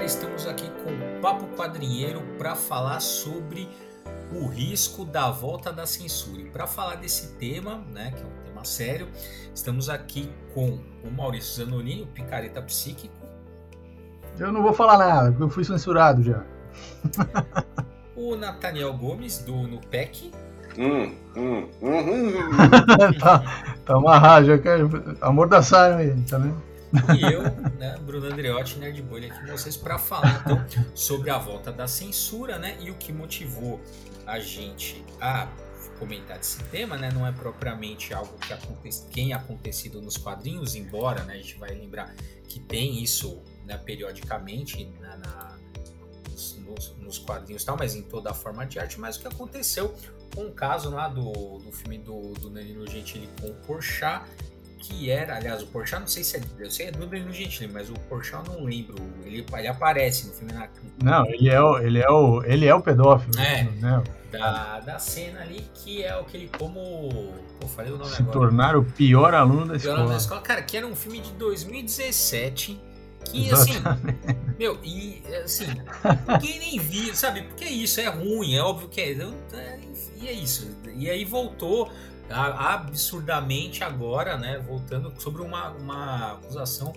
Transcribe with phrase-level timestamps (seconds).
[0.00, 3.68] galera, estamos aqui com o Papo Quadrinheiro para falar sobre
[4.32, 6.40] o risco da volta da censura.
[6.40, 9.08] E para falar desse tema, né, que é um tema sério,
[9.54, 13.14] estamos aqui com o Maurício Zanolini, o Picareta Psíquico.
[14.38, 16.44] Eu não vou falar nada, porque eu fui censurado já.
[18.16, 20.32] o Nathaniel Gomes, do NUPEC.
[20.78, 22.32] Hum, hum, hum, hum.
[23.20, 24.80] tá, tá amarrado, já quer
[25.20, 26.69] amordaçar aí, tá vendo?
[27.16, 27.42] E eu,
[27.78, 31.86] né, Bruno Andreotti, Nerd Bolha, aqui com vocês para falar então sobre a volta da
[31.86, 33.80] censura, né, e o que motivou
[34.26, 35.48] a gente a
[35.98, 41.22] comentar desse tema, né, não é propriamente algo que acontece, tem acontecido nos quadrinhos, embora,
[41.24, 42.14] né, a gente vai lembrar
[42.48, 45.58] que tem isso, né, periodicamente né, na,
[46.60, 49.94] nos, nos, quadrinhos tal, mas em toda a forma de arte, mas o que aconteceu
[50.34, 54.24] com o caso lá do, do filme do, do Danilo Gentili com o Porchat,
[54.80, 57.70] que era, aliás, o Porchat, não sei se é, eu sei é do Danilo Gentili,
[57.72, 60.52] mas o Porchat eu não lembro, ele, ele aparece no filme.
[60.52, 60.68] Na...
[61.02, 63.38] Não, ele é o, ele é o, ele é o pedófilo.
[63.38, 64.02] É, né?
[64.30, 68.22] da, da cena ali, que é o que ele como, eu falei o nome se
[68.22, 68.38] agora.
[68.38, 69.96] tornar o pior aluno da escola.
[69.96, 70.40] Aluno da escola.
[70.40, 72.80] Cara, que era um filme de 2017,
[73.24, 73.74] que assim,
[74.58, 75.66] meu, e assim,
[76.28, 77.42] ninguém nem viu, sabe?
[77.42, 79.80] Porque é isso, é ruim, é óbvio que é, é
[80.16, 80.70] e é isso.
[80.94, 81.90] E aí voltou
[82.30, 86.92] absurdamente agora, né, voltando sobre uma, uma acusação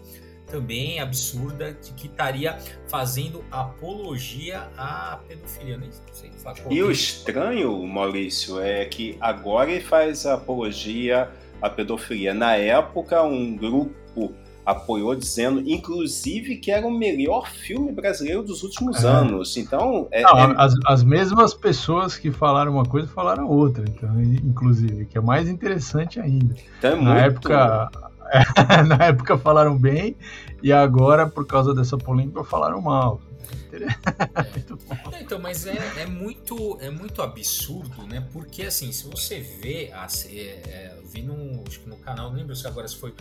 [0.47, 5.77] também absurda de que estaria fazendo apologia à pedofilia.
[5.77, 11.31] Nem sei falar e o estranho, Maurício, é que agora ele faz apologia
[11.61, 12.33] à pedofilia.
[12.33, 19.03] Na época, um grupo apoiou dizendo, inclusive, que era o melhor filme brasileiro dos últimos
[19.03, 19.07] é.
[19.07, 19.57] anos.
[19.57, 20.55] Então, é, Não, é...
[20.57, 25.49] As, as, mesmas pessoas que falaram uma coisa falaram outra, então, inclusive, que é mais
[25.49, 26.55] interessante ainda.
[26.77, 27.25] Então, é na muito...
[27.25, 27.91] época,
[28.87, 30.15] na época falaram bem
[30.61, 33.21] e agora, por causa dessa polêmica, falaram mal.
[33.73, 35.19] É.
[35.21, 38.23] então, mas é, é, muito, é muito absurdo, né?
[38.31, 42.29] Porque assim, se você vê, assim, é, é, eu vi no, acho que no canal,
[42.29, 43.11] não lembro se agora se foi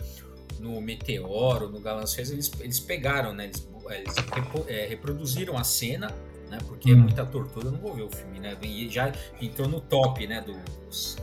[0.59, 3.45] no Meteoro, no Galancioso, eles, eles pegaram, né?
[3.45, 6.07] Eles, eles repo, é, reproduziram a cena,
[6.49, 6.57] né?
[6.67, 8.57] Porque é muita tortura, eu não vou ver o filme, né?
[8.61, 9.11] E já
[9.41, 10.41] entrou no top, né?
[10.41, 11.17] Dos,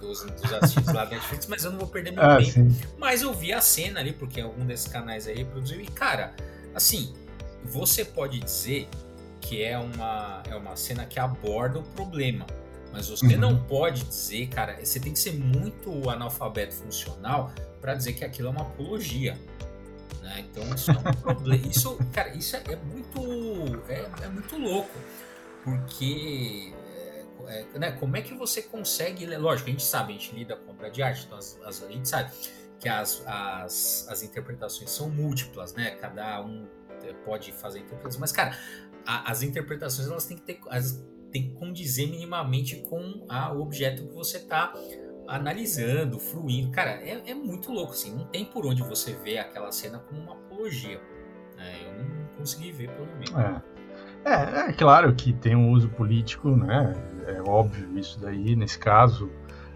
[0.00, 2.50] dos, dos assistidos lá da Netflix, mas eu não vou perder meu ah, tempo.
[2.50, 2.76] Sim.
[2.98, 5.80] Mas eu vi a cena ali, porque algum desses canais aí reproduziu.
[5.80, 6.34] E, cara,
[6.74, 7.14] assim,
[7.64, 8.88] você pode dizer
[9.40, 12.46] que é uma, é uma cena que aborda o problema.
[12.92, 13.40] Mas você uhum.
[13.40, 18.48] não pode dizer, cara, você tem que ser muito analfabeto funcional para dizer que aquilo
[18.48, 19.36] é uma apologia.
[20.20, 20.44] Né?
[20.50, 21.66] Então isso é um problema.
[21.66, 23.82] Isso, cara, isso é, é muito.
[23.88, 24.90] É, é, muito louco.
[25.64, 26.72] Porque.
[27.46, 29.26] É, é, né, como é que você consegue.
[29.36, 31.90] Lógico, a gente sabe, a gente lida com obra de arte, então as, as, a
[31.90, 32.30] gente sabe
[32.78, 35.92] que as, as, as interpretações são múltiplas, né?
[35.92, 36.68] Cada um
[37.24, 38.56] pode fazer interpretações, mas, cara,
[39.06, 40.60] a, as interpretações elas têm que ter.
[40.68, 41.02] As,
[41.32, 44.72] tem que condizer minimamente com a, o objeto que você está
[45.26, 46.70] analisando, fluindo.
[46.70, 48.14] Cara, é, é, muito louco, assim.
[48.14, 51.00] Não tem por onde você ver aquela cena como uma apologia.
[51.56, 51.74] Né?
[51.86, 53.32] Eu não consegui ver, pelo menos.
[53.32, 53.72] É.
[54.24, 56.94] É, é claro que tem um uso político, né?
[57.26, 59.26] É óbvio isso daí, nesse caso,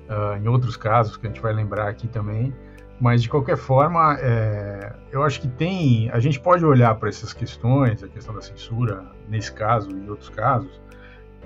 [0.08, 2.54] uh, em outros casos que a gente vai lembrar aqui também.
[3.00, 6.08] Mas de qualquer forma, é, eu acho que tem.
[6.10, 10.08] A gente pode olhar para essas questões, a questão da censura, nesse caso e em
[10.08, 10.80] outros casos,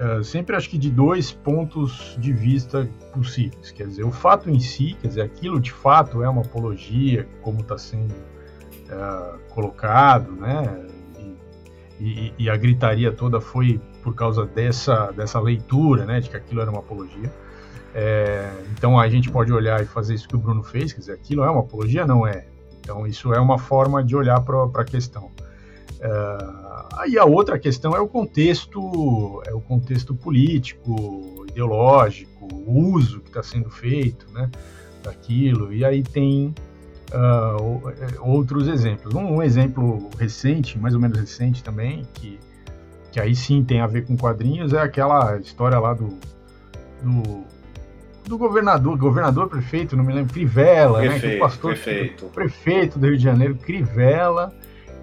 [0.01, 3.71] uh, sempre acho que de dois pontos de vista possíveis.
[3.71, 7.61] Quer dizer, o fato em si, quer dizer, aquilo de fato é uma apologia, como
[7.61, 10.87] está sendo uh, colocado, né?
[11.99, 16.21] E, e, e, a gritaria toda foi por causa dessa, dessa leitura, né?
[16.21, 17.31] De que aquilo era uma apologia.
[17.95, 21.13] É, então a gente pode olhar e fazer isso que o Bruno fez, quer dizer,
[21.13, 22.07] aquilo é uma apologia?
[22.07, 22.47] Não é.
[22.79, 25.31] Então isso é uma forma de olhar para a questão.
[26.97, 33.29] Aí a outra questão é o contexto, é o contexto político, ideológico, o uso que
[33.29, 34.51] está sendo feito, né,
[35.03, 35.73] daquilo.
[35.73, 36.55] E aí tem
[37.13, 37.83] uh,
[38.21, 39.15] outros exemplos.
[39.15, 42.39] Um, um, exemplo recente, mais ou menos recente também, que,
[43.13, 46.19] que aí sim tem a ver com quadrinhos, é aquela história lá do,
[47.03, 47.45] do
[48.31, 51.31] do governador, governador, prefeito, não me lembro, Crivella, prefeito, né?
[51.31, 52.27] Que o pastor, prefeito.
[52.27, 54.55] prefeito do Rio de Janeiro, Crivella,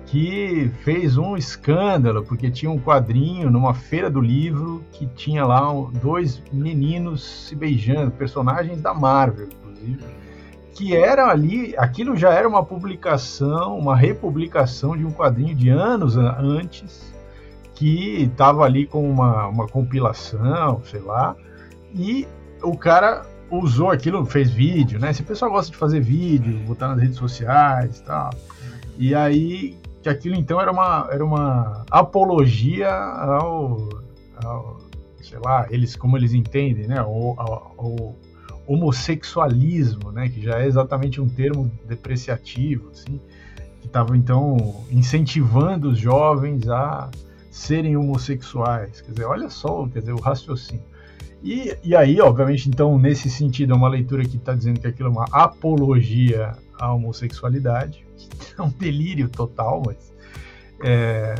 [0.07, 5.61] que fez um escândalo, porque tinha um quadrinho numa feira do livro que tinha lá
[6.01, 10.03] dois meninos se beijando, personagens da Marvel, inclusive,
[10.73, 16.15] que era ali, aquilo já era uma publicação, uma republicação de um quadrinho de anos
[16.15, 17.13] antes,
[17.75, 21.35] que estava ali com uma, uma compilação, sei lá,
[21.93, 22.25] e
[22.63, 25.11] o cara usou aquilo, fez vídeo, né?
[25.11, 28.29] Se o pessoal gosta de fazer vídeo, botar nas redes sociais e tal.
[28.97, 29.77] E aí
[30.07, 33.89] que aquilo então era uma, era uma apologia ao,
[34.41, 34.77] ao
[35.21, 38.15] sei lá, eles como eles entendem, né, o, ao,
[38.65, 43.19] homossexualismo, né, que já é exatamente um termo depreciativo, assim,
[43.79, 47.09] que estava então incentivando os jovens a
[47.49, 49.01] serem homossexuais.
[49.01, 50.83] Quer dizer, olha só, quer dizer, o raciocínio.
[51.41, 55.09] E, e aí, obviamente, então, nesse sentido, é uma leitura que está dizendo que aquilo
[55.09, 58.05] é uma apologia à homossexualidade,
[58.57, 60.13] é um delírio total, mas.
[60.83, 61.35] É,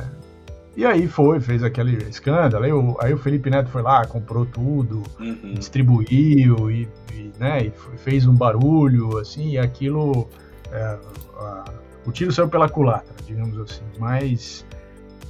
[0.76, 2.64] e aí foi, fez aquele escândalo.
[2.64, 5.56] Aí o, aí o Felipe Neto foi lá, comprou tudo, uhum.
[5.56, 10.28] distribuiu e, e, né, e fez um barulho, assim, e aquilo.
[10.72, 10.98] É,
[11.40, 11.66] a,
[12.06, 13.84] o tiro saiu pela culatra, digamos assim.
[14.00, 14.66] Mas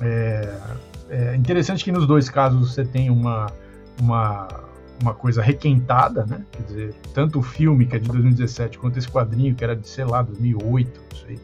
[0.02, 0.58] é,
[1.10, 3.48] é interessante que nos dois casos você tem uma,
[4.02, 4.48] uma,
[5.02, 6.44] uma coisa requentada, né?
[6.52, 9.88] Quer dizer, tanto o filme, que é de 2017, quanto esse quadrinho, que era de,
[9.88, 11.40] sei lá, 2008, não sei,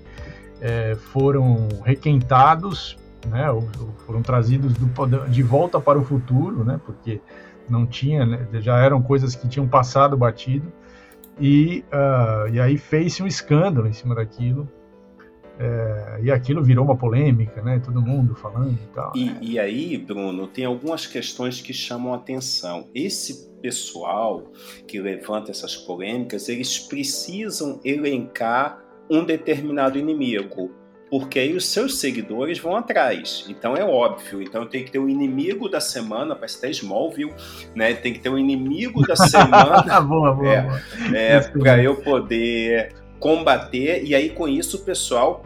[0.62, 2.98] é, foram requentados,
[3.28, 3.50] né?
[3.52, 6.80] Ou, ou foram trazidos do, de volta para o futuro, né?
[6.86, 7.22] Porque
[7.70, 8.48] não tinha, né?
[8.54, 10.72] já eram coisas que tinham passado batido.
[11.40, 14.68] E, uh, e aí fez-se um escândalo em cima daquilo.
[15.60, 17.80] É, e aquilo virou uma polêmica, né?
[17.84, 19.12] Todo mundo falando e tal.
[19.16, 19.38] E, né?
[19.42, 22.88] e aí, Bruno, tem algumas questões que chamam a atenção.
[22.94, 24.52] Esse pessoal
[24.88, 30.72] que levanta essas polêmicas, eles precisam elencar um determinado inimigo,
[31.10, 33.46] porque aí os seus seguidores vão atrás.
[33.48, 34.42] Então é óbvio.
[34.42, 37.34] Então tem que ter o um inimigo da semana, parece até Smallville,
[37.76, 37.94] né?
[37.94, 40.02] Tem que ter o um inimigo da semana.
[40.02, 40.82] boa, boa, é, boa.
[41.16, 45.46] É, para eu poder combater, e aí com isso o pessoal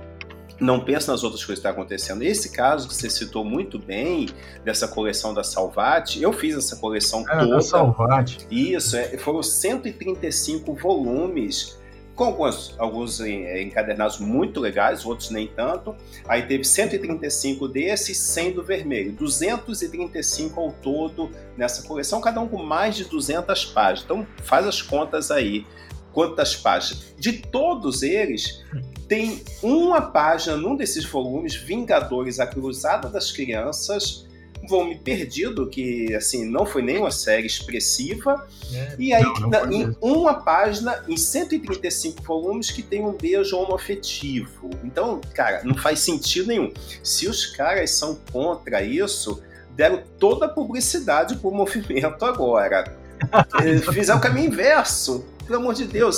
[0.60, 2.24] não pensa nas outras coisas que estão tá acontecendo.
[2.24, 4.28] Esse caso que você citou muito bem,
[4.66, 7.48] dessa coleção da Salvati, eu fiz essa coleção é, toda.
[7.52, 8.48] Da Salvati.
[8.50, 11.78] Isso, é, foram 135 volumes,
[12.16, 15.96] com alguns, alguns é, encadernados muito legais, outros nem tanto.
[16.28, 19.12] Aí teve 135 desses, 100 do vermelho.
[19.12, 24.04] 235 ao todo nessa coleção, cada um com mais de 200 páginas.
[24.04, 25.64] Então faz as contas aí
[26.14, 27.14] quantas páginas.
[27.18, 28.64] De todos eles,
[29.08, 34.28] tem uma página num desses volumes, Vingadores, a Cruzada das Crianças,
[34.62, 38.48] um volume perdido, que assim, não foi nem uma série expressiva.
[38.74, 43.56] É, e aí, não, não em uma página, em 135 volumes, que tem um beijo
[43.58, 44.70] homoafetivo.
[44.84, 46.72] Então, cara, não faz sentido nenhum.
[47.04, 49.42] Se os caras são contra isso,
[49.76, 52.98] deram toda a publicidade pro movimento agora.
[53.94, 56.18] Fizeram o caminho inverso pelo amor de Deus,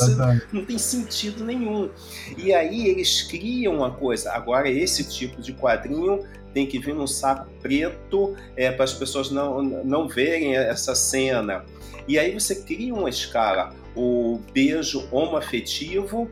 [0.51, 1.89] não tem sentido nenhum.
[2.37, 4.31] E aí eles criam uma coisa.
[4.31, 9.29] Agora, esse tipo de quadrinho tem que vir num saco preto é, para as pessoas
[9.29, 11.63] não, não verem essa cena.
[12.07, 13.73] E aí você cria uma escala.
[13.95, 16.29] O beijo homoafetivo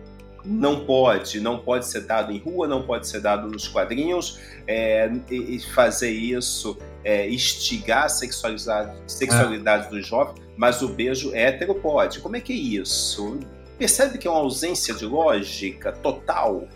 [0.47, 5.11] não pode, não pode ser dado em rua, não pode ser dado nos quadrinhos, é,
[5.29, 9.89] e fazer isso, é, instigar a sexualidade, sexualidade é.
[9.89, 12.19] do jovem, mas o beijo hétero pode.
[12.19, 13.39] Como é que é isso?
[13.77, 16.67] Percebe que é uma ausência de lógica total?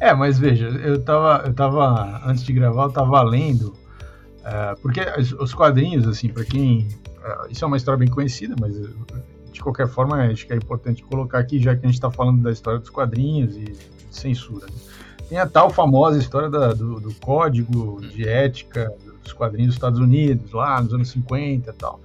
[0.00, 5.00] É, mas veja, eu tava, eu tava antes de gravar, eu tava lendo, uh, porque
[5.38, 6.88] os quadrinhos, assim, para quem.
[7.18, 8.74] Uh, isso é uma história bem conhecida, mas
[9.52, 12.42] de qualquer forma, acho que é importante colocar aqui, já que a gente está falando
[12.42, 13.76] da história dos quadrinhos e
[14.10, 14.66] censura.
[14.66, 14.72] Né?
[15.28, 18.92] Tem a tal famosa história da, do, do, código de ética
[19.22, 22.00] dos quadrinhos dos Estados Unidos, lá nos anos 50 e tal.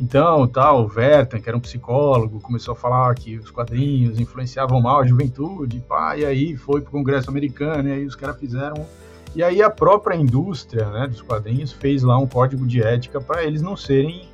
[0.00, 4.80] Então, tal, o Vertan, que era um psicólogo, começou a falar que os quadrinhos influenciavam
[4.80, 8.38] mal a juventude, pá, e aí foi para o Congresso americano, e aí os caras
[8.38, 8.86] fizeram.
[9.34, 13.44] E aí a própria indústria né, dos quadrinhos fez lá um código de ética para
[13.44, 14.28] eles não serem.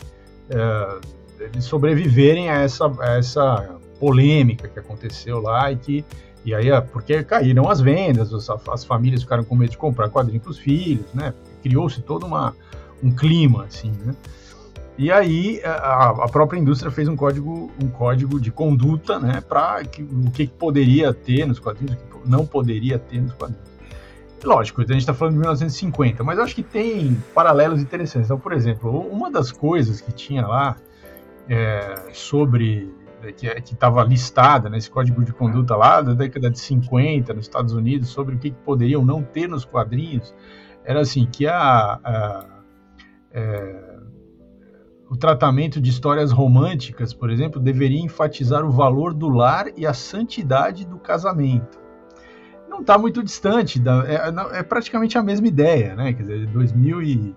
[0.50, 1.00] É,
[1.40, 6.04] eles sobreviverem a essa, a essa polêmica que aconteceu lá e que
[6.44, 10.40] e aí porque caíram as vendas, as, as famílias ficaram com medo de comprar quadrinho
[10.40, 11.34] para os filhos, né?
[11.62, 12.54] Criou-se todo uma,
[13.02, 14.14] um clima assim, né?
[14.96, 19.82] E aí a, a, própria indústria fez um código, um código de conduta, né, para
[20.26, 23.68] o que poderia ter nos quadrinhos, o que não poderia ter nos quadrinhos.
[24.42, 28.26] Lógico, a gente está falando de 1950, mas acho que tem paralelos interessantes.
[28.28, 30.76] Então, por exemplo, uma das coisas que tinha lá
[31.48, 37.34] é, sobre é, que estava listada nesse código de conduta lá da década de 50
[37.34, 40.34] nos Estados Unidos sobre o que, que poderiam não ter nos quadrinhos
[40.84, 42.46] era assim que a, a
[43.30, 43.98] é,
[45.10, 49.94] o tratamento de histórias românticas, por exemplo, deveria enfatizar o valor do lar e a
[49.94, 51.80] santidade do casamento.
[52.68, 56.12] Não está muito distante, da, é, é, praticamente a mesma ideia, né?
[56.12, 57.36] Quer dizer, 2000 e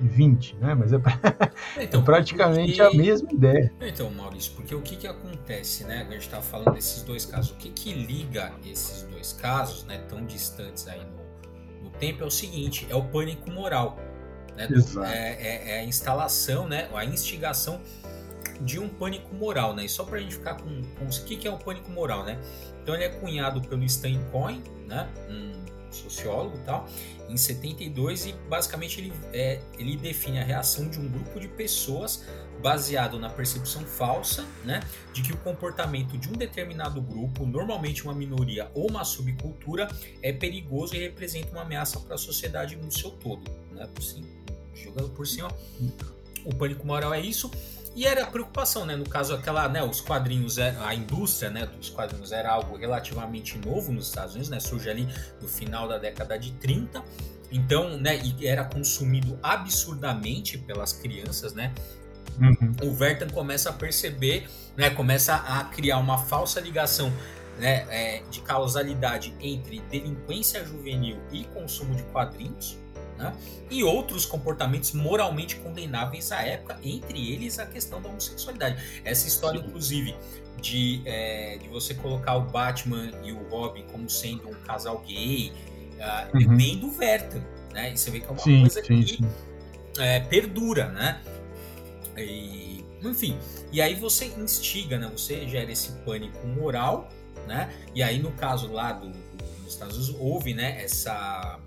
[0.00, 0.74] 20, né?
[0.74, 0.96] Mas é,
[1.80, 2.96] então, é praticamente porque...
[2.96, 3.72] a mesma ideia.
[3.80, 6.06] Então, Maurício, porque o que, que acontece, né?
[6.08, 7.50] A gente estava falando desses dois casos.
[7.52, 12.26] O que, que liga esses dois casos, né, tão distantes aí no, no tempo, é
[12.26, 13.98] o seguinte: é o pânico moral.
[14.56, 14.68] Né?
[15.06, 16.88] É, é, é, a instalação, né?
[16.94, 17.80] A instigação
[18.60, 19.84] de um pânico moral, né?
[19.84, 22.24] E só para a gente ficar com, com o que, que é o pânico moral,
[22.24, 22.38] né?
[22.82, 25.08] Então ele é cunhado pelo Stan Cohen, né?
[25.28, 25.50] Um
[25.90, 26.86] sociólogo e tal,
[27.30, 32.24] em 72 e basicamente ele, é, ele define a reação de um grupo de pessoas
[32.60, 34.80] baseado na percepção falsa, né,
[35.12, 39.88] de que o comportamento de um determinado grupo, normalmente uma minoria ou uma subcultura,
[40.22, 43.88] é perigoso e representa uma ameaça para a sociedade no seu todo, né?
[44.00, 44.26] Cima,
[44.74, 45.48] jogando por cima,
[46.44, 47.50] o pânico moral é isso.
[47.94, 48.94] E era preocupação, né?
[48.94, 49.82] No caso, aquela, né?
[49.82, 51.66] Os quadrinhos, é, a indústria, né?
[51.66, 54.60] Dos quadrinhos era algo relativamente novo nos Estados Unidos, né?
[54.60, 55.08] Surge ali
[55.40, 57.02] no final da década de 30.
[57.50, 58.20] Então, né?
[58.22, 61.72] E era consumido absurdamente pelas crianças, né?
[62.40, 62.88] Uhum.
[62.88, 64.90] O Vertan começa a perceber, né?
[64.90, 67.12] Começa a criar uma falsa ligação
[67.60, 72.78] né, é, de causalidade entre delinquência juvenil e consumo de quadrinhos
[73.20, 73.36] né?
[73.70, 78.82] e outros comportamentos moralmente condenáveis à época, entre eles a questão da homossexualidade.
[79.04, 80.16] Essa história, inclusive,
[80.60, 85.52] de, é, de você colocar o Batman e o Robin como sendo um casal gay,
[85.98, 86.56] uh, uhum.
[86.56, 87.92] vem do Verta, né?
[87.92, 89.28] E você vê que é uma sim, coisa sim, que sim.
[89.98, 91.20] É, perdura, né?
[92.16, 93.38] E, enfim,
[93.72, 95.08] e aí você instiga, né?
[95.12, 97.08] Você gera esse pânico moral,
[97.46, 97.72] né?
[97.94, 100.82] E aí no caso lá do, do dos Estados Unidos houve, né?
[100.82, 101.58] Essa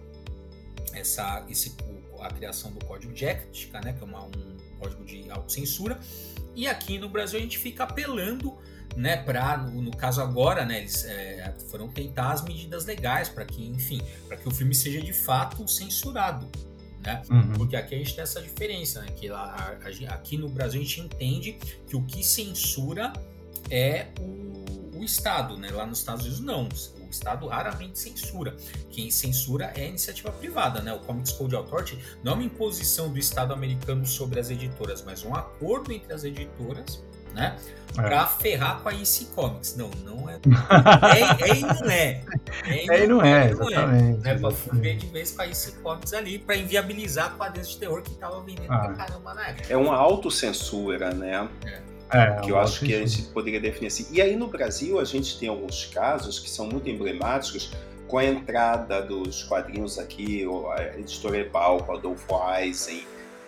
[0.93, 1.75] essa, esse,
[2.19, 6.00] a criação do código de ética, né, que é uma, um código de autocensura,
[6.55, 8.57] e aqui no Brasil a gente fica apelando
[8.95, 13.45] né, para no, no, caso agora, né, eles é, foram tentar as medidas legais para
[13.45, 16.47] que, enfim, para que o filme seja de fato censurado,
[17.01, 17.21] né?
[17.29, 17.53] Uhum.
[17.53, 20.83] Porque aqui a gente tem essa diferença, né, que lá, a, aqui no Brasil a
[20.83, 21.57] gente entende
[21.88, 23.12] que o que censura
[23.69, 25.69] é o, o Estado, né?
[25.71, 26.69] Lá nos Estados Unidos não.
[27.13, 28.55] Estado raramente censura.
[28.89, 30.93] Quem censura é a iniciativa privada, né?
[30.93, 35.24] O Comics Code Authority não é uma imposição do Estado americano sobre as editoras, mas
[35.24, 37.03] um acordo entre as editoras,
[37.34, 37.55] né?
[37.98, 38.01] É.
[38.01, 39.75] Pra ferrar com a EC Comics.
[39.75, 40.39] Não, não é.
[41.46, 42.24] é, é e não é.
[42.65, 44.20] É e não, é, exatamente.
[44.20, 44.38] Né?
[44.39, 48.15] Pra fuder de vez com a EC Comics ali, pra inviabilizar quadrinhos de terror que
[48.15, 48.79] tava vendendo ah.
[48.79, 49.72] pra caramba na época.
[49.72, 51.48] É uma autocensura, né?
[51.65, 51.92] É.
[52.13, 54.08] É, que eu acho que a gente poderia definir assim.
[54.12, 57.72] E aí no Brasil a gente tem alguns casos que são muito emblemáticos
[58.08, 60.46] com a entrada dos quadrinhos aqui,
[60.77, 63.03] a editora Ebal, com Adolfo Eisen,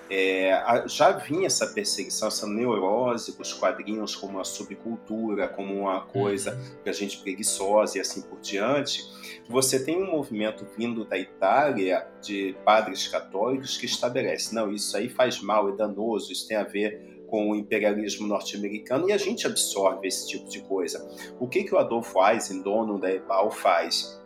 [0.09, 6.01] é, já vinha essa perseguição, essa neurose com os quadrinhos como uma subcultura, como uma
[6.01, 6.83] coisa uhum.
[6.83, 9.03] para gente preguiçosa e assim por diante.
[9.49, 15.09] Você tem um movimento vindo da Itália de padres católicos que estabelece, não, isso aí
[15.09, 19.45] faz mal, é danoso, isso tem a ver com o imperialismo norte-americano e a gente
[19.45, 21.07] absorve esse tipo de coisa.
[21.39, 24.21] O que, que o Adolfo Eisen, dono da EBAL, faz?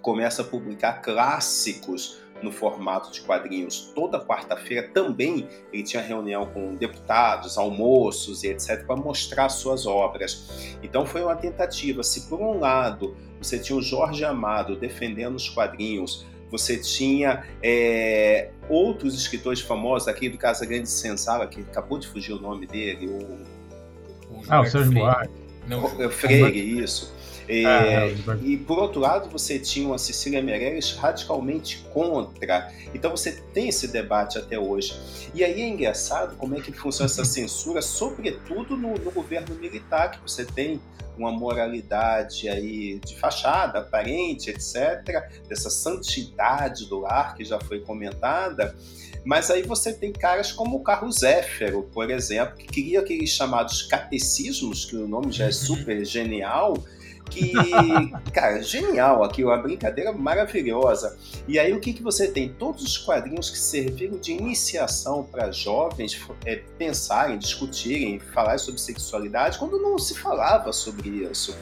[0.00, 4.88] Começa a publicar clássicos no formato de quadrinhos toda quarta-feira.
[4.88, 8.84] Também ele tinha reunião com deputados, almoços e etc.
[8.84, 10.76] para mostrar suas obras.
[10.82, 12.02] Então foi uma tentativa.
[12.02, 18.50] Se por um lado você tinha o Jorge Amado defendendo os quadrinhos, você tinha é,
[18.72, 23.06] outros escritores famosos aqui do Casa Grande Sensala, que acabou de fugir o nome dele,
[23.06, 25.42] o, o ah, o Sérgio Buarque.
[25.68, 27.12] Não, o Freire, isso.
[27.48, 32.72] É, ah, e por outro lado, você tinha uma Cecília Meirelles radicalmente contra.
[32.94, 34.98] Então você tem esse debate até hoje.
[35.34, 40.12] E aí é engraçado como é que funciona essa censura, sobretudo no, no governo militar,
[40.12, 40.80] que você tem
[41.22, 48.74] uma moralidade aí de fachada, aparente, etc., dessa santidade do lar que já foi comentada.
[49.24, 53.82] Mas aí você tem caras como o Carlos Zéfero, por exemplo, que cria aqueles chamados
[53.82, 55.52] catecismos, que o nome já é uhum.
[55.52, 56.74] super genial,
[57.30, 57.52] que,
[58.32, 61.16] cara, genial aqui, uma brincadeira maravilhosa.
[61.48, 62.48] E aí o que, que você tem?
[62.48, 69.58] Todos os quadrinhos que serviram de iniciação para jovens é, pensarem, discutirem, falar sobre sexualidade,
[69.58, 71.56] quando não se falava sobre isso.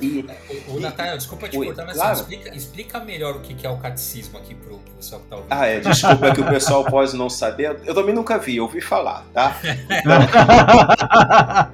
[0.00, 0.24] E,
[0.68, 2.14] o, Natália, desculpa te cortar, mas claro.
[2.14, 5.52] explica, explica, melhor o que é o catecismo aqui pro pessoal que tá ouvindo.
[5.52, 7.76] Ah, é, desculpa que o pessoal pode não saber.
[7.84, 9.56] Eu também nunca vi, eu ouvi falar, tá?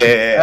[0.00, 0.38] é,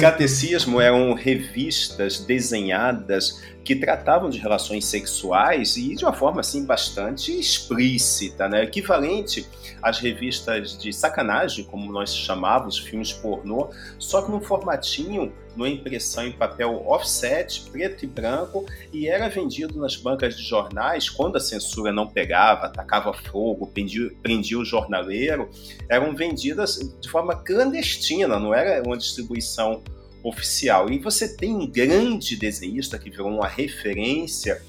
[0.00, 7.32] catecismo eram revistas desenhadas que tratavam de relações sexuais e de uma forma assim bastante
[7.32, 8.62] explícita, né?
[8.62, 9.46] equivalente
[9.82, 16.26] às revistas de sacanagem, como nós chamávamos, filmes pornô, só que num formatinho, numa impressão
[16.26, 21.40] em papel offset, preto e branco, e era vendido nas bancas de jornais quando a
[21.40, 25.48] censura não pegava, atacava fogo, prendia, prendia o jornaleiro,
[25.88, 29.82] eram vendidas de forma clandestina, não era uma distribuição
[30.24, 30.90] oficial.
[30.90, 34.60] E você tem um grande desenhista que virou uma referência,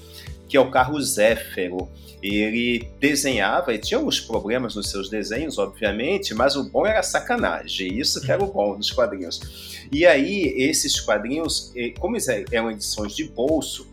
[0.46, 1.88] que é o Carlos Zéfero.
[2.22, 7.98] Ele desenhava e tinha alguns problemas nos seus desenhos, obviamente, mas o bom era sacanagem.
[7.98, 9.86] Isso que era o bom dos quadrinhos.
[9.90, 12.16] E aí, esses quadrinhos, como
[12.52, 13.86] eram edições de bolso,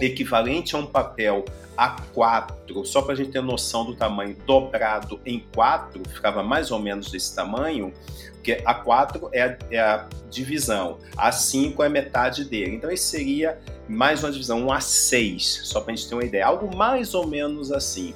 [0.00, 1.44] equivalente a um papel
[1.80, 6.78] A4, só para a gente ter noção do tamanho, dobrado em 4, ficava mais ou
[6.78, 7.90] menos desse tamanho,
[8.34, 12.76] porque A4 é a, é a divisão, A5 é metade dele.
[12.76, 13.58] Então esse seria
[13.88, 17.26] mais uma divisão, um A6, só para a gente ter uma ideia, algo mais ou
[17.26, 18.14] menos assim.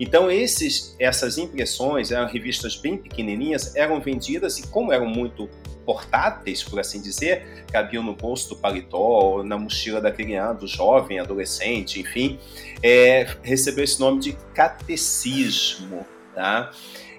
[0.00, 5.46] Então esses, essas impressões eram revistas bem pequenininhas, eram vendidas e como eram muito
[5.84, 11.18] portáteis, por assim dizer, cabiam no bolso do paletó, na mochila da criança, do jovem,
[11.18, 12.38] adolescente, enfim,
[12.82, 16.70] é, recebeu esse nome de catecismo, tá?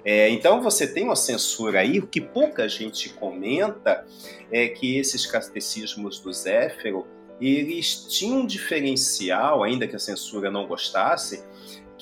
[0.04, 4.04] É, então você tem uma censura aí, o que pouca gente comenta
[4.50, 7.06] é que esses catecismos do Zéfiro,
[7.40, 11.44] eles tinham um diferencial, ainda que a censura não gostasse,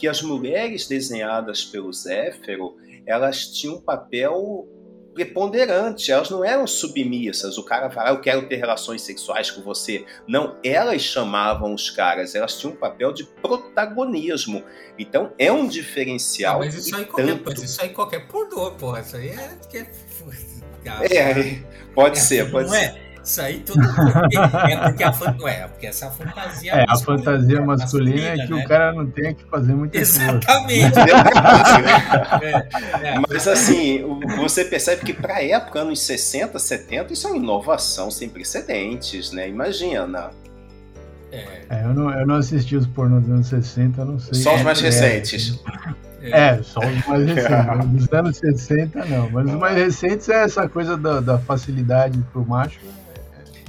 [0.00, 4.66] que as mulheres desenhadas pelo Zéfiro, elas tinham um papel
[5.12, 7.58] preponderante, elas não eram submissas.
[7.58, 10.06] O cara falava, eu quero ter relações sexuais com você.
[10.26, 14.64] Não, elas chamavam os caras, elas tinham um papel de protagonismo.
[14.98, 16.60] Então é um diferencial.
[16.60, 17.62] Não, mas isso aí, qualquer, tanto...
[17.62, 19.00] isso aí qualquer pornô, porra.
[19.00, 19.58] Isso aí é.
[20.84, 21.64] é, é
[21.94, 22.76] pode é, ser, pode ser.
[22.76, 23.09] É.
[23.22, 25.12] Isso aí tudo porque, é porque a
[25.48, 28.64] é, porque essa fantasia É, a fantasia masculina, masculina é que né?
[28.64, 30.98] o cara não tem que fazer muito Exatamente.
[32.42, 33.18] é, é.
[33.28, 34.02] Mas assim,
[34.36, 39.32] você percebe que para a época, anos 60, 70, isso é uma inovação sem precedentes,
[39.32, 39.48] né?
[39.48, 40.30] Imagina.
[41.32, 41.44] É.
[41.68, 44.34] é, eu, não, eu não assisti os pornôs dos anos 60, eu não sei.
[44.34, 45.60] Só os mais recentes.
[46.22, 47.86] É, é, só os mais recentes.
[47.86, 49.30] Dos anos 60, não.
[49.30, 52.80] Mas os mais recentes é essa coisa da, da facilidade pro macho.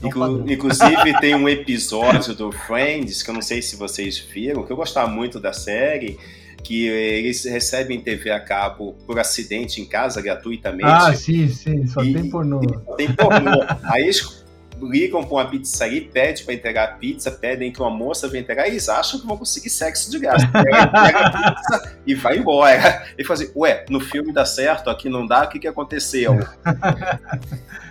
[0.04, 4.72] Inclu inclusive, tem um episódio do Friends, que eu não sei se vocês viram, que
[4.72, 6.18] eu gostava muito da série,
[6.64, 10.86] que eles recebem TV a cabo por acidente em casa gratuitamente.
[10.86, 12.62] Ah, sim, sim, só e, tem pornô.
[12.98, 13.64] Tem pornô.
[13.84, 14.42] Aí eles
[14.82, 18.68] ligam para uma pizzaria, pedem para entregar a pizza, pedem que uma moça venha entregar,
[18.68, 20.48] e eles acham que vão conseguir sexo de graça.
[20.48, 23.06] Pega, pega a pizza e vai embora.
[23.18, 26.40] E fazem, assim, ué, no filme dá certo, aqui não dá, o que, que aconteceu?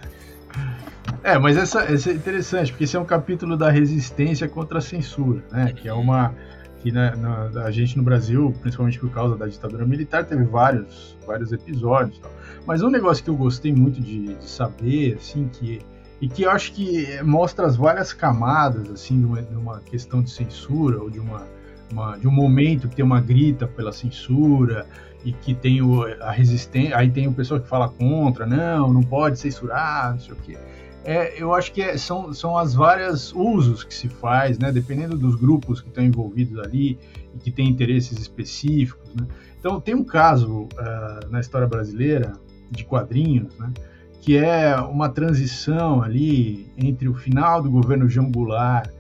[1.23, 4.81] É, mas essa, essa é interessante, porque esse é um capítulo da resistência contra a
[4.81, 5.73] censura, né?
[5.75, 6.35] Que é uma.
[6.79, 11.19] que na, na, a gente no Brasil, principalmente por causa da ditadura militar, teve vários,
[11.27, 12.19] vários episódios.
[12.19, 12.31] Tal.
[12.67, 15.81] Mas um negócio que eu gostei muito de, de saber, assim, que.
[16.23, 20.23] E que eu acho que mostra as várias camadas, assim, de uma, de uma questão
[20.23, 21.47] de censura, ou de uma,
[21.91, 24.87] uma, de um momento que tem uma grita pela censura,
[25.25, 29.03] e que tem o, a resistência, aí tem o pessoal que fala contra, não, não
[29.03, 30.59] pode censurar, não sei o quê
[31.05, 35.17] é, eu acho que é, são, são as várias usos que se faz, né, dependendo
[35.17, 36.99] dos grupos que estão envolvidos ali
[37.35, 39.15] e que têm interesses específicos.
[39.15, 39.27] Né?
[39.59, 42.33] Então, tem um caso uh, na história brasileira
[42.71, 43.73] de quadrinhos, né,
[44.21, 48.93] que é uma transição ali entre o final do governo João Goulart uh,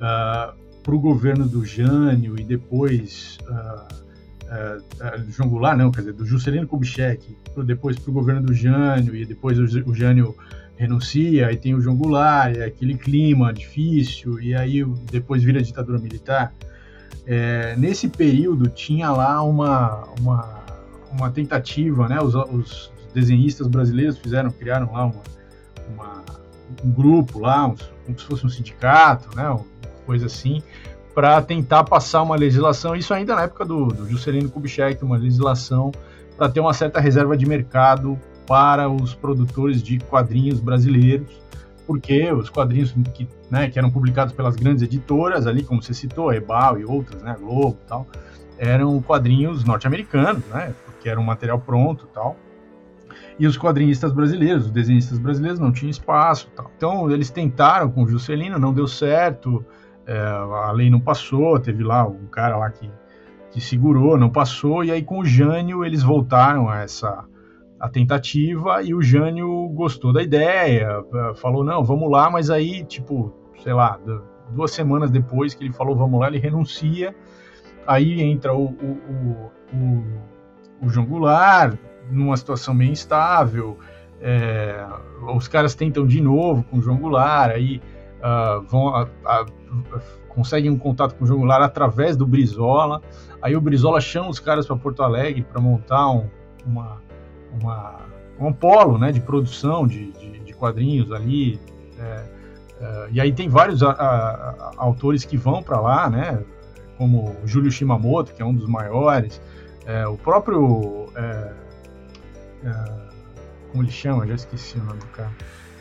[0.00, 3.94] ah, para o governo do Jânio e depois uh,
[4.44, 9.16] uh, João Goulart, não, quer dizer, do Juscelino Kubitschek, depois para o governo do Jânio
[9.16, 10.36] e depois o Jânio
[10.78, 15.98] renuncia, aí tem o João Goulart, é aquele clima difícil, e aí depois vira ditadura
[15.98, 16.54] militar.
[17.26, 20.64] É, nesse período tinha lá uma, uma,
[21.12, 22.20] uma tentativa, né?
[22.20, 25.22] Os, os, desenhistas brasileiros fizeram, criaram lá uma,
[25.88, 26.24] uma
[26.84, 29.48] um grupo lá, um, como se fosse um sindicato, né?
[29.48, 29.64] Uma
[30.06, 30.62] coisa assim,
[31.14, 35.90] para tentar passar uma legislação, isso ainda na época do, do Juscelino Kubitschek, uma legislação
[36.36, 38.16] para ter uma certa reserva de mercado
[38.48, 41.28] para os produtores de quadrinhos brasileiros,
[41.86, 46.30] porque os quadrinhos que, né, que eram publicados pelas grandes editoras, ali como você citou,
[46.30, 48.06] a Ebal e outras, né, Globo e tal,
[48.56, 52.36] eram quadrinhos norte-americanos, né, porque era um material pronto e tal.
[53.38, 56.70] E os quadrinistas brasileiros, os desenhistas brasileiros não tinham espaço tal.
[56.76, 59.64] Então eles tentaram com o Juscelino, não deu certo,
[60.06, 62.90] é, a lei não passou, teve lá um cara lá que,
[63.50, 67.24] que segurou, não passou, e aí com o Jânio eles voltaram a essa
[67.78, 71.04] a tentativa e o Jânio gostou da ideia,
[71.36, 73.98] falou, não, vamos lá, mas aí, tipo, sei lá,
[74.50, 77.14] duas semanas depois que ele falou vamos lá, ele renuncia.
[77.86, 80.04] Aí entra o, o, o,
[80.82, 81.78] o João Goulart,
[82.10, 83.78] numa situação meio instável.
[84.20, 84.84] É,
[85.34, 87.80] os caras tentam de novo com o João Goulart, aí
[88.18, 89.46] uh, vão a, a, a,
[90.28, 93.00] conseguem um contato com o João Goulart através do Brizola.
[93.40, 96.28] Aí o Brizola chama os caras para Porto Alegre para montar um,
[96.66, 97.00] uma,
[97.60, 98.00] uma,
[98.38, 101.60] um polo né, de produção de, de, de quadrinhos ali.
[101.98, 102.24] É,
[102.80, 103.82] é, e aí tem vários
[104.76, 106.42] autores que vão para lá, né,
[106.96, 109.40] como Júlio Shimamoto, que é um dos maiores,
[109.86, 111.06] é, o próprio.
[111.16, 111.52] É,
[112.64, 113.08] é,
[113.70, 114.26] como ele chama?
[114.26, 115.32] Já esqueci o nome do cara.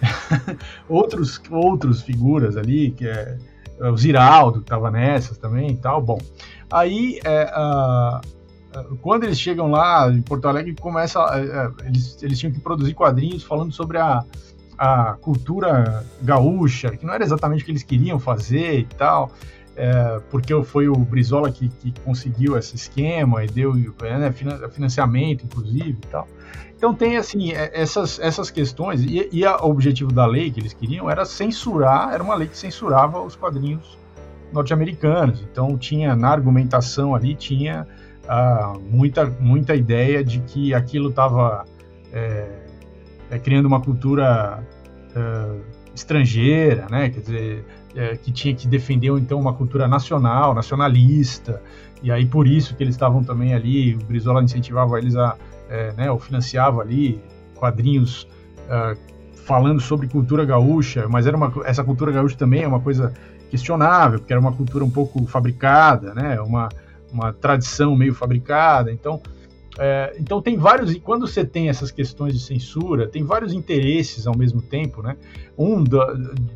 [0.88, 3.38] outros, outros figuras ali, que é
[3.80, 6.02] o Ziraldo, que estava nessas também e tal.
[6.02, 6.18] Bom,
[6.72, 7.52] aí é,
[9.02, 12.94] quando eles chegam lá em Porto Alegre, começa, é, é, eles, eles tinham que produzir
[12.94, 14.24] quadrinhos falando sobre a,
[14.78, 19.32] a cultura gaúcha, que não era exatamente o que eles queriam fazer e tal,
[19.76, 24.34] é, porque foi o Brizola que, que, conseguiu esse esquema e deu né,
[24.72, 26.28] financiamento, inclusive e tal.
[26.76, 30.74] Então tem assim é, essas, essas questões e, e o objetivo da lei que eles
[30.74, 33.98] queriam era censurar, era uma lei que censurava os quadrinhos
[34.52, 35.42] norte-americanos.
[35.42, 37.88] Então tinha na argumentação ali tinha
[38.28, 41.66] uh, muita muita ideia de que aquilo estava
[42.12, 42.48] é,
[43.30, 44.64] é, criando uma cultura
[45.16, 45.62] uh,
[45.94, 47.10] estrangeira, né?
[47.10, 51.62] Quer dizer é, que tinha que defender então uma cultura nacional, nacionalista.
[52.04, 55.36] E aí por isso que eles estavam também ali, o Brizola incentivava eles a
[55.70, 57.22] é, né, ou financiava ali
[57.56, 58.28] quadrinhos
[58.68, 58.98] uh,
[59.46, 63.14] falando sobre cultura gaúcha, mas era uma, essa cultura gaúcha também é uma coisa
[63.50, 66.70] questionável, porque era uma cultura um pouco fabricada, né, uma,
[67.12, 69.22] uma tradição meio fabricada, então
[69.80, 74.26] é, então tem vários e quando você tem essas questões de censura tem vários interesses
[74.26, 75.16] ao mesmo tempo, né?
[75.58, 75.84] Um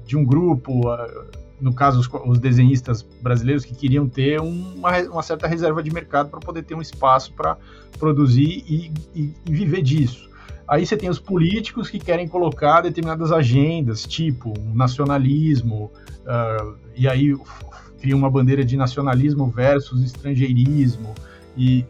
[0.06, 0.82] de um grupo
[1.62, 6.30] no caso, os, os, desenhistas brasileiros que queriam ter uma, uma certa reserva de mercado
[6.30, 7.56] para poder ter um espaço para
[8.00, 10.30] produzir e, e, e, viver disso.
[10.68, 17.08] Aí você tem os políticos que querem colocar determinadas agendas, tipo um nacionalismo, uh, e
[17.08, 17.36] aí
[18.02, 21.14] cria uma bandeira de nacionalismo versus estrangeirismo.
[21.56, 21.86] E,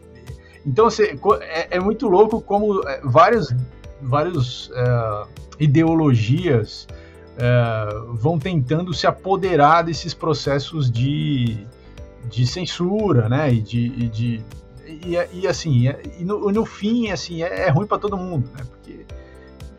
[0.65, 3.56] então você, é, é muito louco como é, várias,
[4.02, 5.28] várias uh,
[5.60, 6.88] ideologias
[7.38, 11.65] é, vão tentando se apoderar desses processos de,
[12.30, 13.54] de censura, né?
[13.54, 14.41] E de, e, de,
[14.86, 18.50] e, e assim, é, e no, no, fim, assim, é, é ruim para todo mundo,
[18.56, 18.63] né?
[18.69, 19.06] Porque,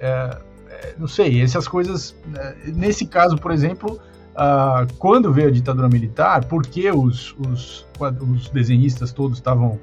[0.01, 0.39] é,
[0.71, 4.01] é, não sei, essas coisas, né, nesse caso, por exemplo,
[4.35, 7.87] uh, quando veio a ditadura militar, porque os, os,
[8.21, 9.79] os desenhistas todos estavam,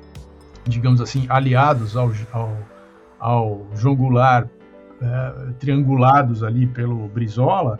[0.68, 2.58] digamos assim, aliados ao, ao,
[3.20, 4.50] ao João Goulart
[5.02, 7.80] é, triangulados ali pelo Brizola,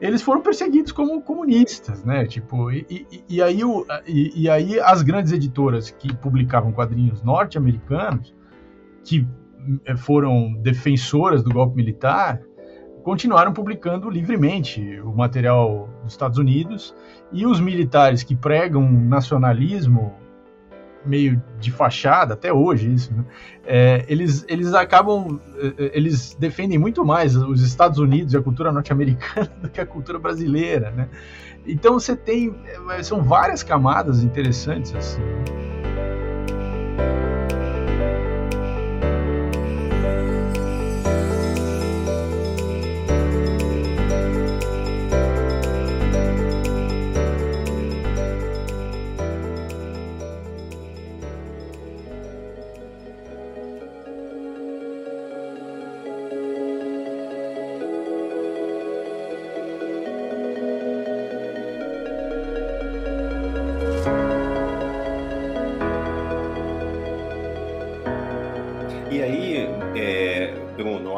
[0.00, 2.24] eles foram perseguidos como comunistas, né?
[2.26, 7.22] Tipo, e, e, e aí, o, e, e, aí as grandes editoras que publicavam quadrinhos
[7.22, 8.32] norte-americanos,
[9.04, 9.26] que
[9.84, 12.40] é, foram defensoras do golpe militar,
[13.02, 16.94] continuaram publicando livremente o material dos Estados Unidos
[17.32, 20.14] e os militares que pregam nacionalismo
[21.04, 23.24] meio de fachada, até hoje isso, né?
[23.64, 28.42] é, eles, eles acabam, é, é, eles defendem muito mais os Estados Unidos e a
[28.42, 31.08] cultura norte-americana do que a cultura brasileira, né?
[31.66, 32.54] Então você tem,
[32.90, 35.22] é, são várias camadas interessantes assim.